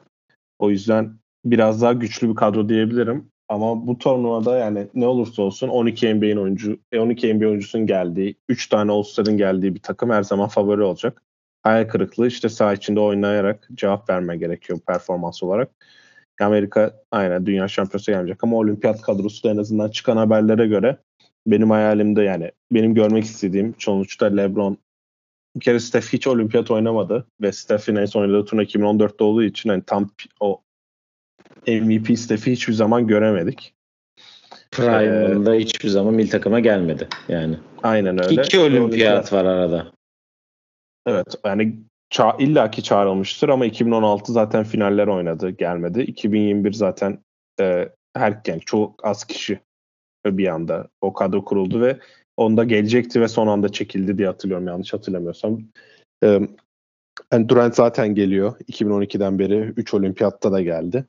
O 0.60 0.70
yüzden 0.70 1.14
biraz 1.46 1.82
daha 1.82 1.94
güçlü 1.94 2.30
bir 2.30 2.36
kadro 2.36 2.70
diyebilirim. 2.70 3.28
Ama 3.50 3.88
bu 3.88 3.98
turnuvada 3.98 4.58
yani 4.58 4.88
ne 4.94 5.08
olursa 5.08 5.42
olsun 5.42 5.68
12 5.68 6.14
NBA'in 6.16 6.38
oyuncu, 6.38 6.80
12 6.98 7.34
NBA 7.34 7.48
oyuncusunun 7.48 7.88
geldiği, 7.88 8.36
3 8.50 8.68
tane 8.68 8.92
All-Star'ın 8.92 9.38
geldiği 9.38 9.76
bir 9.76 9.80
takım 9.80 10.10
her 10.10 10.24
zaman 10.24 10.48
favori 10.48 10.84
olacak. 10.84 11.22
hayal 11.64 11.88
kırıklığı 11.88 12.28
işte 12.28 12.50
saha 12.50 12.74
içinde 12.74 13.00
oynayarak 13.00 13.70
cevap 13.74 14.10
verme 14.10 14.38
gerekiyor 14.38 14.80
performans 14.88 15.44
olarak. 15.44 15.70
Amerika 16.42 17.02
aynen 17.12 17.46
dünya 17.46 17.68
şampiyonası 17.68 18.12
gelmeyecek 18.12 18.44
ama 18.44 18.58
olimpiyat 18.58 19.02
kadrosu 19.02 19.44
da 19.44 19.52
en 19.52 19.58
azından 19.58 19.90
çıkan 19.90 20.18
haberlere 20.18 20.68
göre 20.68 20.98
benim 21.48 21.70
hayalimde 21.70 22.22
yani 22.22 22.52
benim 22.72 22.94
görmek 22.94 23.24
istediğim 23.24 23.76
sonuçta 23.80 24.26
LeBron 24.26 24.78
bir 25.56 25.62
kere 25.62 25.80
Steph 25.80 26.14
hiç 26.14 26.28
olimpiyat 26.28 26.72
oynamadı 26.72 27.28
ve 27.42 27.52
Steph'in 27.52 27.96
en 27.96 28.06
son 28.06 28.22
oynadığı 28.22 28.46
turnuva 28.46 28.64
2014'te 28.64 29.24
olduğu 29.24 29.44
için 29.44 29.70
hani 29.70 29.84
tam 29.84 30.10
o 30.40 30.62
MVP 31.68 32.20
Steph'i 32.20 32.52
hiçbir 32.52 32.74
zaman 32.74 33.08
göremedik. 33.08 33.74
Prime'ında 34.72 35.56
ee, 35.56 35.60
hiçbir 35.60 35.90
zaman 35.90 36.14
mil 36.14 36.30
takıma 36.30 36.60
gelmedi 36.60 37.08
yani. 37.28 37.58
Aynen 37.84 38.24
öyle. 38.24 38.42
İki 38.42 38.60
olimpiyat 38.60 39.34
var 39.34 39.46
arada. 39.46 39.88
Evet 41.08 41.36
yani 41.46 41.80
ça 42.10 42.36
illaki 42.40 42.84
çağrılmıştır 42.84 43.50
ama 43.50 43.66
2016 43.66 44.34
zaten 44.34 44.64
finaller 44.64 45.08
oynadı 45.08 45.50
gelmedi. 45.50 46.02
2021 46.02 46.74
zaten 46.74 47.20
e, 47.60 47.90
her 48.16 48.42
yani 48.48 48.62
çok 48.62 49.06
az 49.06 49.24
kişi 49.24 49.60
bir 50.26 50.48
anda 50.48 50.88
o 51.02 51.14
kadro 51.14 51.46
kuruldu 51.46 51.82
ve 51.82 52.00
onda 52.38 52.64
gelecekti 52.64 53.22
ve 53.22 53.28
son 53.28 53.48
anda 53.48 53.70
çekildi 53.70 54.18
diye 54.18 54.28
hatırlıyorum 54.28 54.68
yanlış 54.68 54.94
hatırlamıyorsam. 54.94 55.60
E, 56.24 56.40
yani 57.34 57.50
Durant 57.50 57.76
zaten 57.76 58.16
geliyor 58.16 58.60
2012'den 58.60 59.40
beri 59.40 59.60
3 59.60 59.94
olimpiyatta 59.94 60.52
da 60.52 60.62
geldi. 60.62 61.06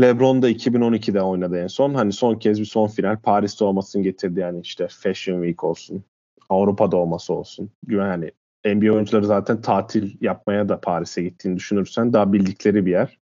LeBron 0.00 0.42
da 0.42 0.50
2012'de 0.50 1.22
oynadı 1.22 1.58
en 1.58 1.66
son. 1.66 1.94
Hani 1.94 2.12
son 2.12 2.34
kez 2.34 2.60
bir 2.60 2.64
son 2.64 2.86
final 2.88 3.16
Paris'te 3.16 3.64
olmasını 3.64 4.02
getirdi 4.02 4.40
yani 4.40 4.60
işte 4.60 4.88
Fashion 4.88 5.42
Week 5.42 5.64
olsun. 5.64 6.04
Avrupa'da 6.48 6.96
olması 6.96 7.34
olsun. 7.34 7.70
Hani 7.90 8.30
NBA 8.66 8.92
oyuncuları 8.92 9.26
zaten 9.26 9.60
tatil 9.60 10.16
yapmaya 10.20 10.68
da 10.68 10.80
Paris'e 10.80 11.22
gittiğini 11.22 11.56
düşünürsen 11.56 12.12
daha 12.12 12.32
bildikleri 12.32 12.86
bir 12.86 12.90
yer. 12.90 13.18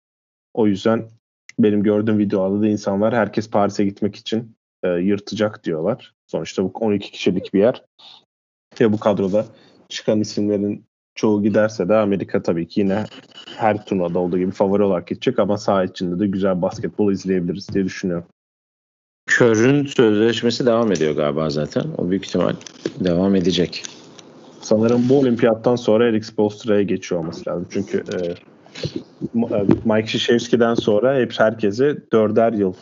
O 0.54 0.68
yüzden 0.68 1.10
benim 1.60 1.84
gördüğüm 1.84 2.18
videolarda 2.18 2.62
da 2.62 2.68
insanlar 2.68 3.16
herkes 3.16 3.50
Paris'e 3.50 3.86
gitmek 3.86 4.16
için 4.16 4.56
e, 4.84 4.90
yırtacak 4.90 5.64
diyorlar. 5.64 6.14
Sonuçta 6.28 6.64
bu 6.64 6.72
12 6.74 7.12
kişilik 7.12 7.54
bir 7.54 7.60
yer. 7.60 7.84
Ve 8.82 8.94
bu 8.94 9.00
kadroda 9.00 9.46
çıkan 9.90 10.20
isimlerin 10.20 10.86
çoğu 11.16 11.44
giderse 11.44 11.90
de 11.90 11.96
Amerika 11.96 12.44
tabii 12.44 12.68
ki 12.68 12.80
yine 12.80 13.06
her 13.58 13.86
turnuvada 13.86 14.20
olduğu 14.20 14.38
gibi 14.38 14.52
favori 14.52 14.84
olarak 14.84 15.08
gidecek 15.08 15.40
ama 15.40 15.58
saha 15.58 15.84
içinde 15.84 16.20
de 16.20 16.28
güzel 16.28 16.62
basketbol 16.62 17.12
izleyebiliriz 17.12 17.70
diye 17.74 17.86
düşünüyorum. 17.86 18.26
Kör'ün 19.28 19.86
sözleşmesi 19.86 20.66
devam 20.66 20.92
ediyor 20.92 21.16
galiba 21.16 21.50
zaten. 21.50 21.84
O 21.98 22.10
büyük 22.10 22.26
ihtimal 22.26 22.54
devam 23.00 23.36
edecek. 23.36 23.84
Sanırım 24.62 25.10
bu 25.10 25.20
olimpiyattan 25.20 25.76
sonra 25.76 26.08
Eric 26.08 26.26
Spoelstra'ya 26.26 26.82
geçiyor 26.82 27.22
olması 27.22 27.50
lazım. 27.50 27.68
Çünkü 27.72 28.04
e, 28.14 28.26
e 29.56 29.64
Mike 29.86 30.06
Krzyzewski'den 30.06 30.74
sonra 30.74 31.16
hep 31.16 31.34
herkese 31.40 31.98
dörder 32.12 32.54
yıl 32.54 32.74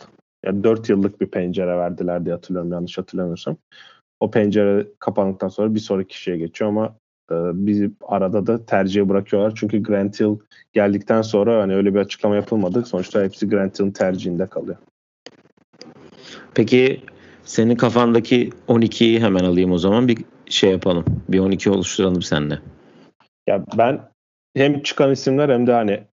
yani 0.44 0.64
dört 0.64 0.88
yıllık 0.88 1.20
bir 1.20 1.26
pencere 1.26 1.76
verdiler 1.76 2.24
diye 2.24 2.34
hatırlıyorum 2.34 2.72
yanlış 2.72 2.98
hatırlamıyorsam. 2.98 3.56
O 4.20 4.30
pencere 4.30 4.86
kapandıktan 4.98 5.48
sonra 5.48 5.74
bir 5.74 5.80
sonraki 5.80 6.08
kişiye 6.08 6.36
geçiyor 6.36 6.70
ama 6.70 6.96
e, 7.30 7.34
bir 7.66 7.90
arada 8.02 8.46
da 8.46 8.66
tercihe 8.66 9.08
bırakıyorlar. 9.08 9.52
Çünkü 9.56 9.82
Grant 9.82 10.20
Hill 10.20 10.36
geldikten 10.72 11.22
sonra 11.22 11.62
hani 11.62 11.74
öyle 11.74 11.94
bir 11.94 12.00
açıklama 12.00 12.36
yapılmadı. 12.36 12.84
Sonuçta 12.84 13.22
hepsi 13.22 13.48
Grant 13.48 13.78
Hill'in 13.78 13.90
tercihinde 13.90 14.46
kalıyor. 14.46 14.76
Peki 16.54 17.00
senin 17.44 17.76
kafandaki 17.76 18.50
12'yi 18.68 19.20
hemen 19.20 19.44
alayım 19.44 19.72
o 19.72 19.78
zaman. 19.78 20.08
Bir 20.08 20.18
şey 20.48 20.70
yapalım. 20.70 21.04
Bir 21.28 21.38
12 21.38 21.70
oluşturalım 21.70 22.22
seninle. 22.22 22.58
Ya 23.46 23.64
ben 23.78 24.00
hem 24.56 24.82
çıkan 24.82 25.12
isimler 25.12 25.48
hem 25.48 25.66
de 25.66 25.72
hani 25.72 26.04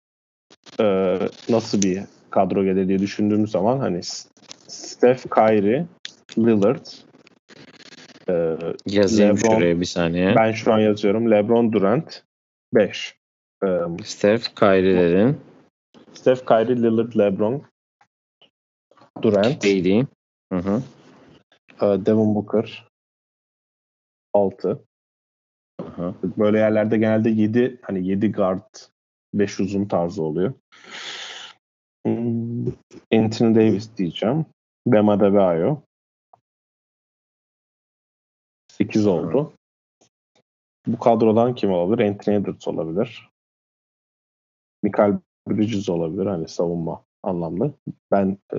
e, 0.79 1.17
nasıl 1.49 1.81
bir 1.81 2.03
kadro 2.29 2.63
gelir 2.63 2.87
diye 2.87 2.99
düşündüğüm 2.99 3.47
zaman 3.47 3.79
hani 3.79 4.01
Steph 4.67 5.23
Kyrie, 5.35 5.85
Lillard, 6.37 6.85
e, 8.29 8.57
Yazayım 8.85 9.37
Lebron, 9.37 9.55
şuraya 9.55 9.79
bir 9.79 9.85
saniye. 9.85 10.35
Ben 10.35 10.51
şu 10.51 10.73
an 10.73 10.79
yazıyorum. 10.79 11.31
LeBron 11.31 11.73
Durant 11.73 12.23
5. 12.73 13.15
E, 13.63 13.67
Steph 14.03 14.55
Kyrie 14.55 14.97
dedin. 14.97 15.37
Steph 16.13 16.45
Kyrie, 16.45 16.75
Lillard, 16.75 17.13
LeBron, 17.17 17.63
Durant. 19.21 19.59
KD. 19.59 20.05
Hı 20.53 20.59
hı. 20.59 20.81
E, 21.81 22.05
Devin 22.05 22.35
Booker, 22.35 22.87
6. 24.35 24.85
Aha. 25.79 26.15
Böyle 26.23 26.57
yerlerde 26.57 26.97
genelde 26.97 27.29
7 27.29 27.79
hani 27.81 28.07
7 28.07 28.31
guard 28.31 28.75
5 29.33 29.59
uzun 29.59 29.85
tarzı 29.85 30.23
oluyor. 30.23 30.53
Hmm, 32.05 32.67
Anthony 33.13 33.55
Davis 33.55 33.97
diyeceğim. 33.97 34.45
Bam 34.87 35.09
Adebayo. 35.09 35.77
8 38.71 39.07
oldu. 39.07 39.53
Bu 40.87 40.99
kadrodan 40.99 41.55
kim 41.55 41.71
olabilir? 41.71 42.09
Anthony 42.09 42.35
Edwards 42.35 42.67
olabilir. 42.67 43.29
Michael 44.83 45.19
Bridges 45.49 45.89
olabilir 45.89 46.25
hani 46.25 46.47
savunma 46.47 47.03
anlamda. 47.23 47.73
Ben 48.11 48.37
e, 48.53 48.57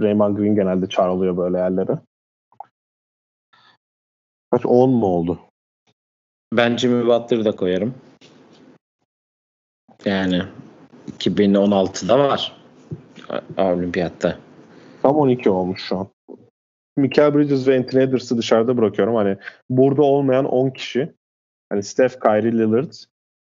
Draymond 0.00 0.36
Green 0.36 0.54
genelde 0.54 0.88
çağrılıyor 0.88 1.36
böyle 1.36 1.58
yerlere. 1.58 1.98
Kaç 4.54 4.66
10 4.66 4.90
mu 4.90 5.06
oldu? 5.06 5.38
Ben 6.52 6.76
Jimmy 6.76 7.06
Butler'ı 7.06 7.44
da 7.44 7.56
koyarım. 7.56 7.94
Yani 10.04 10.42
2016'da 11.18 12.18
var. 12.18 12.56
Olimpiyatta. 13.56 14.38
Tam 15.02 15.16
12 15.16 15.50
olmuş 15.50 15.82
şu 15.82 15.98
an. 15.98 16.08
Michael 16.96 17.34
Bridges 17.34 17.68
ve 17.68 17.78
Anthony 17.78 18.02
Edwards'ı 18.02 18.38
dışarıda 18.38 18.76
bırakıyorum. 18.76 19.14
Hani 19.14 19.36
burada 19.70 20.02
olmayan 20.02 20.44
10 20.44 20.70
kişi. 20.70 21.14
Hani 21.68 21.82
Steph, 21.82 22.20
Kyrie 22.20 22.52
Lillard, 22.52 22.92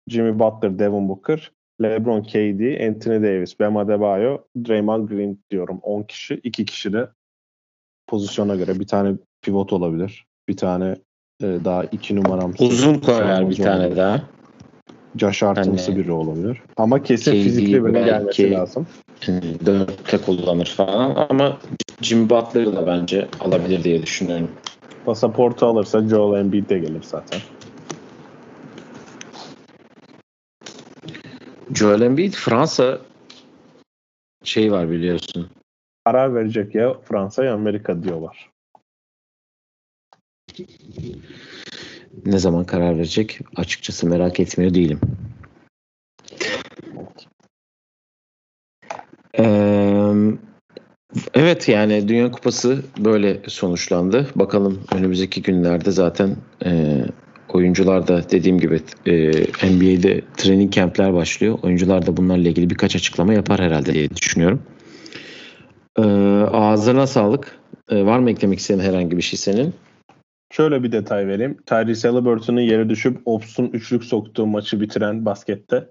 Jimmy 0.08 0.38
Butler, 0.38 0.78
Devin 0.78 1.08
Booker, 1.08 1.52
LeBron, 1.82 2.22
KD, 2.22 2.88
Anthony 2.88 3.22
Davis, 3.22 3.60
Bam 3.60 3.76
Adebayo, 3.76 4.38
Draymond 4.56 5.08
Green 5.08 5.38
diyorum. 5.50 5.80
10 5.82 6.02
kişi. 6.02 6.34
2 6.34 6.64
kişi 6.64 6.92
de 6.92 7.08
pozisyona 8.06 8.56
göre 8.56 8.80
bir 8.80 8.86
tane 8.86 9.16
pivot 9.42 9.72
olabilir. 9.72 10.29
Bir 10.48 10.56
tane 10.56 10.96
e, 11.42 11.46
daha 11.64 11.84
iki 11.84 12.16
numaram. 12.16 12.54
Uzun 12.58 12.98
koyar 12.98 13.50
bir 13.50 13.56
tane 13.56 13.96
daha. 13.96 14.22
Josh 15.16 15.42
Hartons'ı 15.42 15.86
hani, 15.92 16.00
biri 16.00 16.12
olabilir. 16.12 16.62
Ama 16.76 17.02
kesin 17.02 17.32
fizikli 17.32 17.86
biri 17.86 18.04
gelmesi 18.04 18.50
lazım. 18.50 18.86
Dörtte 19.66 20.18
kullanır 20.18 20.74
falan 20.76 21.26
ama 21.30 21.58
Jimmy 22.00 22.30
Butler'ı 22.30 22.76
da 22.76 22.86
bence 22.86 23.28
alabilir 23.40 23.84
diye 23.84 24.02
düşünüyorum. 24.02 24.50
Pasaportu 25.04 25.66
alırsa 25.66 26.08
Joel 26.08 26.40
Embiid 26.40 26.70
de 26.70 26.78
gelir 26.78 27.02
zaten. 27.02 27.40
Joel 31.74 32.00
Embiid 32.00 32.32
Fransa 32.32 32.98
şey 34.44 34.72
var 34.72 34.90
biliyorsun. 34.90 35.48
Karar 36.04 36.34
verecek 36.34 36.74
ya 36.74 36.94
Fransa 37.04 37.44
ya 37.44 37.54
Amerika 37.54 38.02
diyorlar. 38.02 38.49
Ne 42.26 42.38
zaman 42.38 42.64
karar 42.64 42.96
verecek? 42.96 43.38
Açıkçası 43.56 44.06
merak 44.06 44.40
etmiyor 44.40 44.74
değilim. 44.74 45.00
Evet 51.34 51.68
yani 51.68 52.08
Dünya 52.08 52.30
Kupası 52.30 52.82
böyle 52.98 53.40
sonuçlandı. 53.46 54.26
Bakalım 54.34 54.80
önümüzdeki 54.94 55.42
günlerde 55.42 55.90
zaten 55.90 56.36
oyuncular 57.48 58.08
da 58.08 58.30
dediğim 58.30 58.58
gibi 58.58 58.80
NBA'de 59.62 60.20
training 60.36 60.72
camp'ler 60.72 61.14
başlıyor. 61.14 61.58
Oyuncular 61.62 62.06
da 62.06 62.16
bunlarla 62.16 62.48
ilgili 62.48 62.70
birkaç 62.70 62.96
açıklama 62.96 63.34
yapar 63.34 63.60
herhalde 63.60 63.94
diye 63.94 64.10
düşünüyorum. 64.10 64.62
E, 65.98 66.02
ağzına 66.52 67.06
sağlık. 67.06 67.60
Var 67.90 68.18
mı 68.18 68.30
eklemek 68.30 68.58
istediğin 68.58 68.88
herhangi 68.88 69.16
bir 69.16 69.22
şey 69.22 69.38
senin? 69.38 69.74
Şöyle 70.52 70.82
bir 70.82 70.92
detay 70.92 71.26
vereyim. 71.26 71.56
Tyrese 71.66 72.08
Halliburton'un 72.08 72.60
yere 72.60 72.88
düşüp 72.88 73.22
Ops'un 73.24 73.66
üçlük 73.66 74.04
soktuğu 74.04 74.46
maçı 74.46 74.80
bitiren 74.80 75.24
baskette 75.24 75.88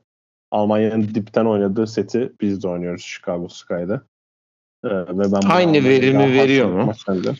Almanya'nın 0.52 1.02
dipten 1.16 1.46
oynadığı 1.46 1.88
seti 1.88 2.34
biz 2.42 2.64
de 2.64 2.68
oynuyoruz 2.68 3.02
Chicago 3.02 3.50
Sky'da. 3.50 4.02
Ee, 4.84 4.90
ve 4.90 5.32
ben 5.32 5.50
Aynı 5.50 5.84
verimi 5.84 6.34
veriyor 6.34 6.70
mu? 6.70 6.86
Maçlarında. 6.86 7.34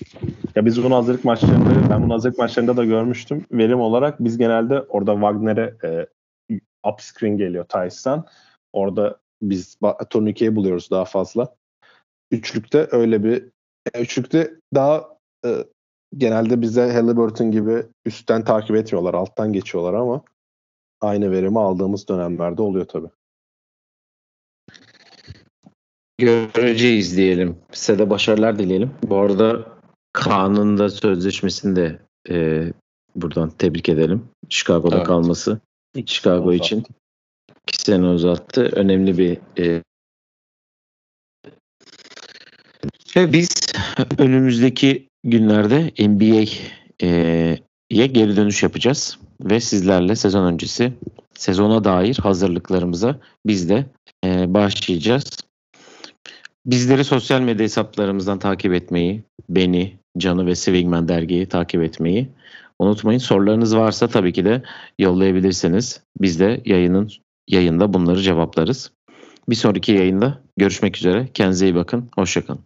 Ya 0.56 0.66
biz 0.66 0.84
bunu 0.84 0.96
hazırlık 0.96 1.26
maçlarında, 1.26 1.90
ben 1.90 2.04
bunu 2.04 2.14
hazırlık 2.14 2.38
maçlarında 2.38 2.78
da 2.78 2.86
görmüştüm. 2.86 3.46
Verim 3.52 3.80
olarak 3.80 4.20
biz 4.20 4.38
genelde 4.38 4.82
orada 4.82 5.14
Wagner'e 5.14 5.76
e, 5.84 6.08
upscreen 6.90 7.38
geliyor 7.38 7.66
Tyson. 7.66 8.26
Orada 8.74 9.20
biz 9.42 9.78
turnikeyi 10.10 10.56
buluyoruz 10.56 10.92
daha 10.92 11.06
fazla. 11.06 11.56
Üçlükte 12.32 12.88
öyle 12.92 13.24
bir 13.24 13.44
e, 13.94 14.02
üçlükte 14.02 14.54
daha 14.76 15.18
e, 15.46 15.50
genelde 16.18 16.62
bize 16.62 16.92
Halliburton 16.92 17.52
gibi 17.52 17.84
üstten 18.06 18.44
takip 18.44 18.76
etmiyorlar. 18.76 19.14
Alttan 19.14 19.54
geçiyorlar 19.54 19.94
ama 19.94 20.22
aynı 21.02 21.32
verimi 21.32 21.60
aldığımız 21.60 22.08
dönemlerde 22.08 22.62
oluyor 22.62 22.86
tabii. 22.86 23.10
Göreceğiz 26.18 27.18
diyelim. 27.18 27.58
Size 27.72 28.00
de 28.00 28.10
başarılar 28.10 28.60
dileyelim. 28.60 28.92
Bu 29.04 29.18
arada 29.18 29.66
Kaan'ın 30.14 30.78
da 30.78 30.90
sözleşmesini 30.90 31.76
de 31.76 32.00
e, 32.30 32.68
buradan 33.16 33.50
tebrik 33.50 33.90
edelim. 33.90 34.30
Chicago'da 34.50 34.96
Evet. 34.96 35.08
kalması. 35.08 35.60
Chicago 36.06 36.50
uzattı. 36.50 36.66
için 36.66 36.84
iki 37.68 37.82
sene 37.82 38.08
uzattı. 38.08 38.62
Önemli 38.62 39.18
bir 39.18 39.38
e, 39.64 39.84
ve 43.16 43.34
biz 43.34 43.74
önümüzdeki 44.18 45.09
günlerde 45.24 45.92
NBA'ye 46.08 48.08
geri 48.08 48.36
dönüş 48.36 48.64
yapacağız 48.64 49.20
ve 49.42 49.60
sizlerle 49.60 50.16
sezon 50.16 50.46
öncesi 50.46 50.94
sezona 51.34 51.84
dair 51.84 52.18
hazırlıklarımıza 52.18 53.20
biz 53.46 53.70
de 53.70 53.86
e, 54.26 54.54
başlayacağız. 54.54 55.38
Bizleri 56.66 57.04
sosyal 57.04 57.42
medya 57.42 57.64
hesaplarımızdan 57.64 58.40
takip 58.40 58.74
etmeyi, 58.74 59.24
beni, 59.50 60.00
Can'ı 60.18 60.46
ve 60.46 60.56
Swingman 60.56 61.08
dergiyi 61.08 61.46
takip 61.46 61.84
etmeyi 61.84 62.30
unutmayın. 62.80 63.20
Sorularınız 63.20 63.76
varsa 63.76 64.08
tabii 64.08 64.34
ki 64.34 64.46
de 64.46 64.64
yollayabilirsiniz. 65.00 66.04
Biz 66.22 66.40
de 66.40 66.62
yayının 66.66 67.10
yayında 67.48 67.94
bunları 67.94 68.22
cevaplarız. 68.22 68.92
Bir 69.50 69.56
sonraki 69.56 69.92
yayında 69.92 70.42
görüşmek 70.58 70.98
üzere. 70.98 71.28
Kendinize 71.34 71.66
iyi 71.66 71.76
bakın. 71.76 72.10
Hoşçakalın. 72.16 72.62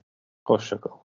Hoşçakalın. 0.47 1.02